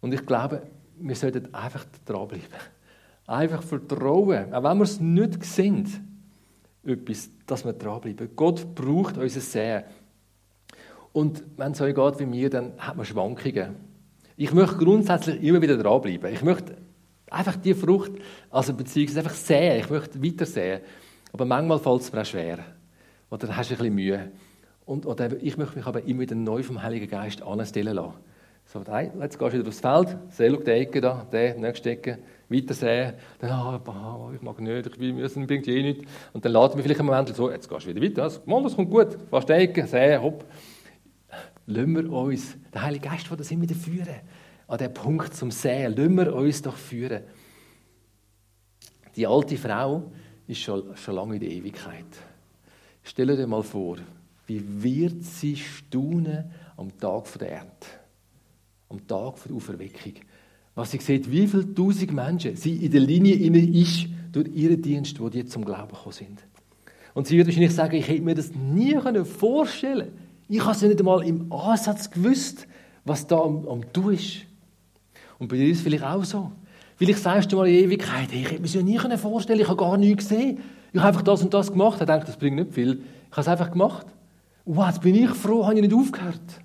Und 0.00 0.14
ich 0.14 0.24
glaube, 0.24 0.62
wir 0.98 1.14
sollten 1.14 1.52
einfach 1.54 1.84
dranbleiben. 2.04 2.46
Einfach 3.26 3.62
vertrauen, 3.62 4.54
auch 4.54 4.62
wenn 4.62 4.78
wir 4.78 4.84
es 4.84 5.00
nicht 5.00 5.44
sehen, 5.44 6.07
etwas, 6.92 7.30
dass 7.46 7.64
wir 7.64 7.72
dranbleiben. 7.72 8.30
Gott 8.34 8.74
braucht 8.74 9.18
unser 9.18 9.40
Sehen. 9.40 9.84
Und 11.12 11.42
wenn 11.56 11.72
es 11.72 11.80
euch 11.80 11.94
geht 11.94 12.18
wie 12.20 12.26
mir, 12.26 12.50
dann 12.50 12.72
hat 12.78 12.96
man 12.96 13.06
Schwankungen. 13.06 13.76
Ich 14.36 14.52
möchte 14.52 14.76
grundsätzlich 14.76 15.42
immer 15.42 15.60
wieder 15.60 15.76
dranbleiben. 15.76 16.32
Ich 16.32 16.42
möchte 16.42 16.76
einfach 17.30 17.56
die 17.56 17.74
Frucht, 17.74 18.12
also 18.50 18.72
beziehungsweise 18.74 19.20
einfach 19.20 19.34
sehen. 19.34 19.80
Ich 19.80 19.90
möchte 19.90 20.22
weiter 20.22 20.46
sehen. 20.46 20.80
Aber 21.32 21.44
manchmal 21.44 21.78
fällt 21.78 22.02
es 22.02 22.12
mir 22.12 22.20
auch 22.20 22.26
schwer. 22.26 22.58
Oder 23.30 23.56
hast 23.56 23.70
du 23.70 23.74
ein 23.74 23.78
bisschen 23.78 23.94
Mühe. 23.94 24.30
Und, 24.84 25.06
oder 25.06 25.30
ich 25.42 25.56
möchte 25.56 25.76
mich 25.76 25.86
aber 25.86 26.02
immer 26.04 26.20
wieder 26.20 26.34
neu 26.34 26.62
vom 26.62 26.82
Heiligen 26.82 27.08
Geist 27.08 27.42
anstellen 27.42 27.94
lassen. 27.94 28.14
So, 28.64 28.80
jetzt 28.80 29.38
gehst 29.38 29.54
du 29.54 29.58
wieder 29.58 29.68
aufs 29.68 29.80
Feld, 29.80 30.16
seh, 30.30 30.50
schau 30.50 30.62
die 30.62 30.70
Ecke 30.70 31.00
da, 31.00 31.26
der, 31.32 31.54
nächste 31.56 31.90
Ecke, 31.90 32.18
weiter 32.48 32.74
sehen. 32.74 33.14
Dann, 33.38 33.50
ah, 33.50 34.30
ich 34.34 34.42
mag 34.42 34.60
nicht, 34.60 34.86
ich 34.86 34.98
will, 34.98 35.12
müssen, 35.12 35.46
bringt 35.46 35.68
eh 35.68 35.82
nicht. 35.82 36.02
Und 36.32 36.44
dann 36.44 36.52
laden 36.52 36.76
wir 36.76 36.82
vielleicht 36.82 37.00
einen 37.00 37.08
Moment 37.08 37.34
so, 37.34 37.50
jetzt 37.50 37.68
gehst 37.68 37.86
du 37.86 37.94
wieder 37.94 38.02
weiter, 38.02 38.22
das, 38.22 38.44
Mann, 38.46 38.62
das 38.62 38.74
kommt 38.74 38.90
gut, 38.90 39.18
fast 39.30 39.50
Ecke, 39.50 39.86
sehen, 39.86 40.22
hopp. 40.22 40.44
Lassen 41.66 41.94
wir 41.94 42.10
uns, 42.10 42.56
der 42.72 42.82
Heilige 42.82 43.08
Geist 43.08 43.26
das 43.30 43.50
immer 43.50 43.62
wieder 43.62 43.74
führen. 43.74 44.20
An 44.66 44.78
den 44.78 44.92
Punkt 44.92 45.34
zum 45.34 45.50
Sehen, 45.50 45.94
lassen 45.94 46.16
wir 46.16 46.34
uns 46.34 46.62
doch 46.62 46.76
führen. 46.76 47.22
Die 49.16 49.26
alte 49.26 49.56
Frau 49.56 50.10
ist 50.46 50.60
schon, 50.60 50.96
schon 50.96 51.14
lange 51.14 51.34
in 51.34 51.40
der 51.40 51.50
Ewigkeit. 51.50 52.06
Stell 53.02 53.36
dir 53.36 53.46
mal 53.46 53.62
vor, 53.62 53.96
wie 54.46 54.62
wird 54.82 55.22
sie 55.22 55.56
staunen 55.56 56.50
am 56.76 56.96
Tag 56.98 57.38
der 57.38 57.52
Ernte, 57.52 57.86
am 58.88 59.06
Tag 59.06 59.42
der 59.44 59.56
Auferweckung. 59.56 60.14
Was 60.78 60.92
sie 60.92 60.98
sieht, 60.98 61.28
wie 61.28 61.48
viele 61.48 61.74
tausend 61.74 62.12
Menschen 62.12 62.54
sie 62.54 62.76
in 62.76 62.92
der 62.92 63.00
Linie 63.00 63.34
inne 63.34 63.58
ist 63.58 64.06
durch 64.30 64.46
ihren 64.54 64.80
Dienst, 64.80 65.18
wo 65.18 65.28
die 65.28 65.44
zum 65.44 65.64
Glauben 65.64 65.88
gekommen 65.88 66.12
sind. 66.12 66.38
Und 67.14 67.26
sie 67.26 67.36
wird 67.36 67.48
wahrscheinlich 67.48 67.74
sagen, 67.74 67.96
ich 67.96 68.06
hätte 68.06 68.22
mir 68.22 68.36
das 68.36 68.54
nie 68.54 68.96
vorstellen 69.24 69.98
können. 69.98 70.18
Ich 70.48 70.60
habe 70.60 70.70
es 70.70 70.82
nicht 70.82 71.00
einmal 71.00 71.26
im 71.26 71.52
Ansatz 71.52 72.08
gewusst, 72.08 72.68
was 73.04 73.26
da 73.26 73.40
am, 73.40 73.66
am 73.66 73.92
Tun 73.92 74.14
ist. 74.14 74.42
Und 75.40 75.48
bei 75.48 75.56
dir 75.56 75.68
ist 75.68 75.78
es 75.78 75.82
vielleicht 75.82 76.04
auch 76.04 76.22
so. 76.22 76.52
Vielleicht 76.94 77.18
sagst 77.18 77.50
du 77.50 77.56
mal 77.56 77.66
in 77.66 77.74
Ewigkeit, 77.74 78.28
hey, 78.30 78.42
ich 78.42 78.44
hätte 78.44 78.60
mir 78.60 78.68
das 78.68 78.74
ja 78.74 78.82
nie 78.82 79.18
vorstellen 79.18 79.58
ich 79.58 79.66
habe 79.66 79.76
gar 79.76 79.96
nichts 79.96 80.28
gesehen. 80.28 80.60
Ich 80.92 81.00
habe 81.00 81.08
einfach 81.08 81.22
das 81.22 81.42
und 81.42 81.52
das 81.52 81.72
gemacht. 81.72 82.00
Ich 82.00 82.06
denke, 82.06 82.24
das 82.24 82.36
bringt 82.36 82.54
nicht 82.54 82.72
viel. 82.72 83.02
Ich 83.30 83.32
habe 83.32 83.40
es 83.40 83.48
einfach 83.48 83.72
gemacht. 83.72 84.06
Wow, 84.64 84.86
jetzt 84.86 85.02
bin 85.02 85.16
ich 85.16 85.30
froh, 85.30 85.66
habe 85.66 85.74
ich 85.74 85.80
nicht 85.80 85.92
aufgehört. 85.92 86.60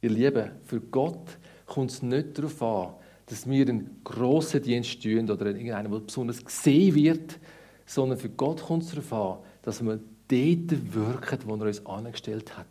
Ihr 0.00 0.10
Lieben, 0.10 0.50
für 0.64 0.80
Gott 0.80 1.38
kommt 1.66 1.92
es 1.92 2.02
nicht 2.02 2.36
darauf 2.36 2.62
an, 2.62 2.94
dass 3.26 3.48
wir 3.48 3.68
einen 3.68 4.00
grossen 4.04 4.62
Dienst 4.62 5.02
tun 5.02 5.28
oder 5.28 5.46
irgendeinen, 5.46 5.90
der 5.90 6.00
besonders 6.00 6.44
gesehen 6.44 6.94
wird, 6.94 7.38
sondern 7.84 8.18
für 8.18 8.28
Gott 8.28 8.62
kommt 8.62 8.84
es 8.84 8.90
darauf 8.90 9.12
an, 9.12 9.44
dass 9.62 9.82
wir 9.84 9.98
dort 10.28 10.94
wirken, 10.94 11.38
wo 11.44 11.56
er 11.56 11.66
uns 11.66 11.84
angestellt 11.86 12.56
hat. 12.56 12.66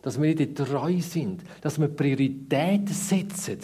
Dass 0.00 0.20
wir 0.20 0.34
nicht 0.34 0.56
treu 0.56 1.00
sind, 1.00 1.42
dass 1.60 1.78
wir 1.78 1.88
Prioritäten 1.88 2.88
setzen 2.88 3.58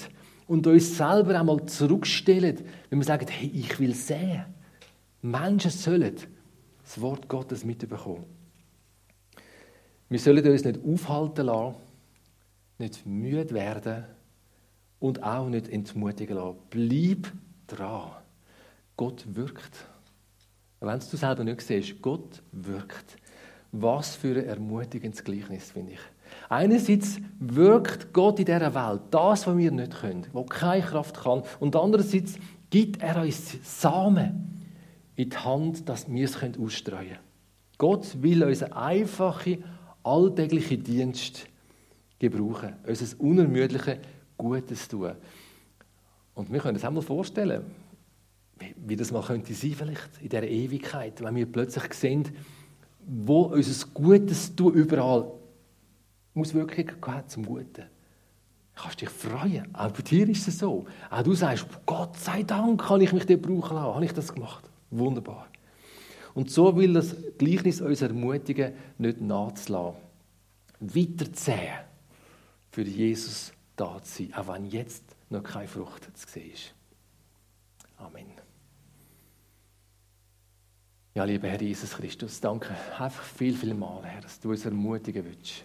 und 0.46 0.66
uns 0.66 0.96
selber 0.96 1.38
einmal 1.38 1.64
zurückstellen, 1.66 2.58
wenn 2.90 2.98
wir 2.98 3.04
sagen, 3.04 3.26
hey, 3.28 3.50
ich 3.52 3.78
will 3.80 3.94
sehen. 3.94 4.44
Menschen 5.22 5.70
sollen 5.70 6.14
das 6.82 7.00
Wort 7.00 7.28
Gottes 7.28 7.64
mitbekommen. 7.64 8.24
Wir 10.08 10.18
sollen 10.18 10.46
uns 10.46 10.64
nicht 10.64 10.80
aufhalten 10.84 11.46
lassen, 11.46 11.74
nicht 12.78 13.04
müde 13.04 13.52
werden 13.52 14.04
und 15.00 15.22
auch 15.22 15.48
nicht 15.48 15.68
entmutigen 15.68 16.37
lassen. 16.37 16.58
Bleib 16.70 17.32
dran. 17.66 18.11
Gott 18.96 19.24
wirkt. 19.28 19.87
Wenn 20.80 20.98
du 20.98 21.16
selber 21.16 21.44
nicht 21.44 21.61
siehst, 21.61 22.00
Gott 22.02 22.42
wirkt. 22.52 23.16
Was 23.72 24.16
für 24.16 24.37
ein 24.37 24.46
ermutigendes 24.46 25.22
Gleichnis, 25.22 25.70
finde 25.70 25.92
ich. 25.92 26.00
Einerseits 26.48 27.18
wirkt 27.38 28.12
Gott 28.12 28.38
in 28.38 28.46
dieser 28.46 28.74
Welt 28.74 29.02
das, 29.11 29.46
was 29.46 29.56
wir 29.56 29.70
nicht 29.70 30.00
können, 30.00 30.26
wo 30.32 30.44
keine 30.44 30.82
Kraft 30.82 31.22
kann. 31.22 31.42
Und 31.61 31.76
andererseits 31.76 32.38
gibt 32.70 33.02
er 33.02 33.22
uns 33.22 33.58
Samen 33.62 34.64
in 35.16 35.30
die 35.30 35.37
Hand, 35.37 35.88
dass 35.88 36.11
wir 36.11 36.24
es 36.24 36.37
ausstreuen 36.37 37.08
können. 37.08 37.18
Gott 37.76 38.22
will 38.22 38.44
uns 38.44 38.62
eine 38.62 38.76
einfache, 38.76 39.58
alltägliche 40.02 40.78
Dienst 40.78 41.46
gebrauchen, 42.18 42.74
unser 42.87 43.20
unermüdliche 43.20 44.00
Gutes 44.38 44.88
tun. 44.88 45.12
Und 46.35 46.51
wir 46.53 46.61
können 46.61 46.77
uns 46.77 46.85
auch 46.85 46.90
mal 46.90 47.03
vorstellen, 47.03 47.64
wie 48.77 48.96
das 48.96 49.12
mal 49.12 49.22
könnte 49.22 49.53
sein 49.53 49.72
vielleicht 49.72 50.09
in 50.20 50.29
dieser 50.29 50.48
Ewigkeit, 50.48 51.22
wenn 51.22 51.35
wir 51.37 51.46
plötzlich 51.46 51.92
sehen, 51.94 52.29
wo 53.07 53.42
unser 53.42 53.87
Gutes 53.88 54.55
tun 54.55 54.72
überall 54.74 55.31
Auswirkungen 56.35 56.96
hat 57.07 57.31
zum 57.31 57.44
Guten. 57.44 57.85
Du 58.74 58.83
kannst 58.83 59.01
dich 59.01 59.09
freuen. 59.09 59.74
Auch 59.74 59.90
bei 59.90 60.03
dir 60.03 60.29
ist 60.29 60.46
es 60.46 60.61
so. 60.61 60.87
Auch 61.11 61.22
du 61.22 61.35
sagst, 61.35 61.66
Gott 61.85 62.16
sei 62.16 62.44
Dank 62.44 62.81
kann 62.81 63.01
ich 63.01 63.12
mich 63.12 63.27
dir 63.27 63.40
brauchen 63.40 63.74
lassen. 63.74 63.94
Habe 63.94 64.05
ich 64.05 64.12
das 64.12 64.33
gemacht? 64.33 64.64
Wunderbar. 64.90 65.48
Und 66.35 66.51
so 66.51 66.77
will 66.77 66.92
das 66.92 67.16
Gleichnis 67.37 67.81
uns 67.81 68.03
ermutigen, 68.03 68.72
nicht 68.98 69.20
nachzulassen. 69.20 70.01
Weiter 70.79 71.33
zäh 71.33 71.70
für 72.70 72.83
Jesus 72.83 73.53
da 73.80 74.02
zu 74.02 74.24
sein, 74.24 74.34
auch 74.34 74.48
wenn 74.48 74.66
jetzt 74.66 75.04
noch 75.30 75.42
keine 75.42 75.68
Frucht 75.68 76.04
zu 76.14 76.28
sehen 76.28 76.52
ist. 76.52 76.74
Amen. 77.96 78.26
Ja, 81.14 81.24
lieber 81.24 81.48
Herr 81.48 81.60
Jesus 81.60 81.90
Christus, 81.90 82.40
danke 82.40 82.76
einfach 82.98 83.22
viel, 83.22 83.54
viel 83.54 83.74
mal, 83.74 84.04
Herr, 84.04 84.20
dass 84.20 84.38
du 84.38 84.50
uns 84.50 84.64
ermutigen 84.64 85.24
willst. 85.24 85.64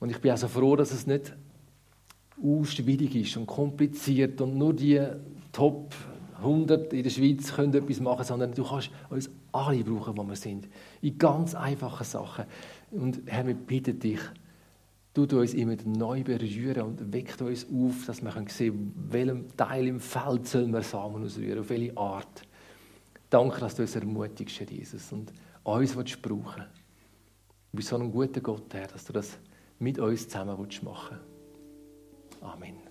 Und 0.00 0.10
ich 0.10 0.20
bin 0.20 0.32
auch 0.32 0.38
so 0.38 0.48
froh, 0.48 0.76
dass 0.76 0.90
es 0.90 1.06
nicht 1.06 1.34
schwierig 2.64 3.14
ist 3.14 3.36
und 3.36 3.46
kompliziert 3.46 4.40
und 4.40 4.56
nur 4.56 4.74
die 4.74 5.00
Top 5.52 5.94
100 6.38 6.92
in 6.92 7.02
der 7.02 7.10
Schweiz 7.10 7.52
können 7.52 7.74
etwas 7.74 8.00
machen, 8.00 8.24
sondern 8.24 8.52
du 8.52 8.64
kannst 8.64 8.90
uns 9.08 9.30
alle 9.52 9.84
brauchen, 9.84 10.16
wo 10.16 10.24
wir 10.24 10.36
sind. 10.36 10.68
In 11.00 11.16
ganz 11.16 11.54
einfachen 11.54 12.04
Sachen. 12.04 12.44
Und 12.90 13.22
Herr, 13.26 13.46
wir 13.46 13.54
bitten 13.54 13.98
dich, 13.98 14.20
du 15.14 15.40
uns 15.40 15.54
immer 15.54 15.76
neu 15.84 16.22
berühren 16.24 16.82
und 16.82 17.12
weckt 17.12 17.40
uns 17.40 17.66
auf, 17.72 18.06
dass 18.06 18.22
wir 18.22 18.32
sehen 18.48 18.48
können, 18.48 18.94
welchem 19.10 19.56
Teil 19.56 19.86
im 19.86 20.00
Feld 20.00 20.46
sollen 20.48 20.72
wir 20.72 20.82
Samen 20.82 21.24
ausrühren, 21.24 21.60
auf 21.60 21.70
welche 21.70 21.96
Art. 21.96 22.42
Danke, 23.30 23.60
dass 23.60 23.76
du 23.76 23.82
uns 23.82 23.94
ermutigst, 23.94 24.70
Jesus, 24.70 25.12
und 25.12 25.32
uns 25.62 25.96
willst 25.96 26.20
brauchen. 26.20 26.64
Du 27.70 27.76
bist 27.76 27.88
so 27.88 27.96
ein 27.96 28.10
guter 28.10 28.40
Gott, 28.40 28.72
Herr, 28.74 28.88
dass 28.88 29.04
du 29.04 29.12
das 29.12 29.38
mit 29.78 29.98
uns 29.98 30.28
zusammen 30.28 30.56
machen 30.56 30.70
willst. 30.82 32.42
Amen. 32.42 32.83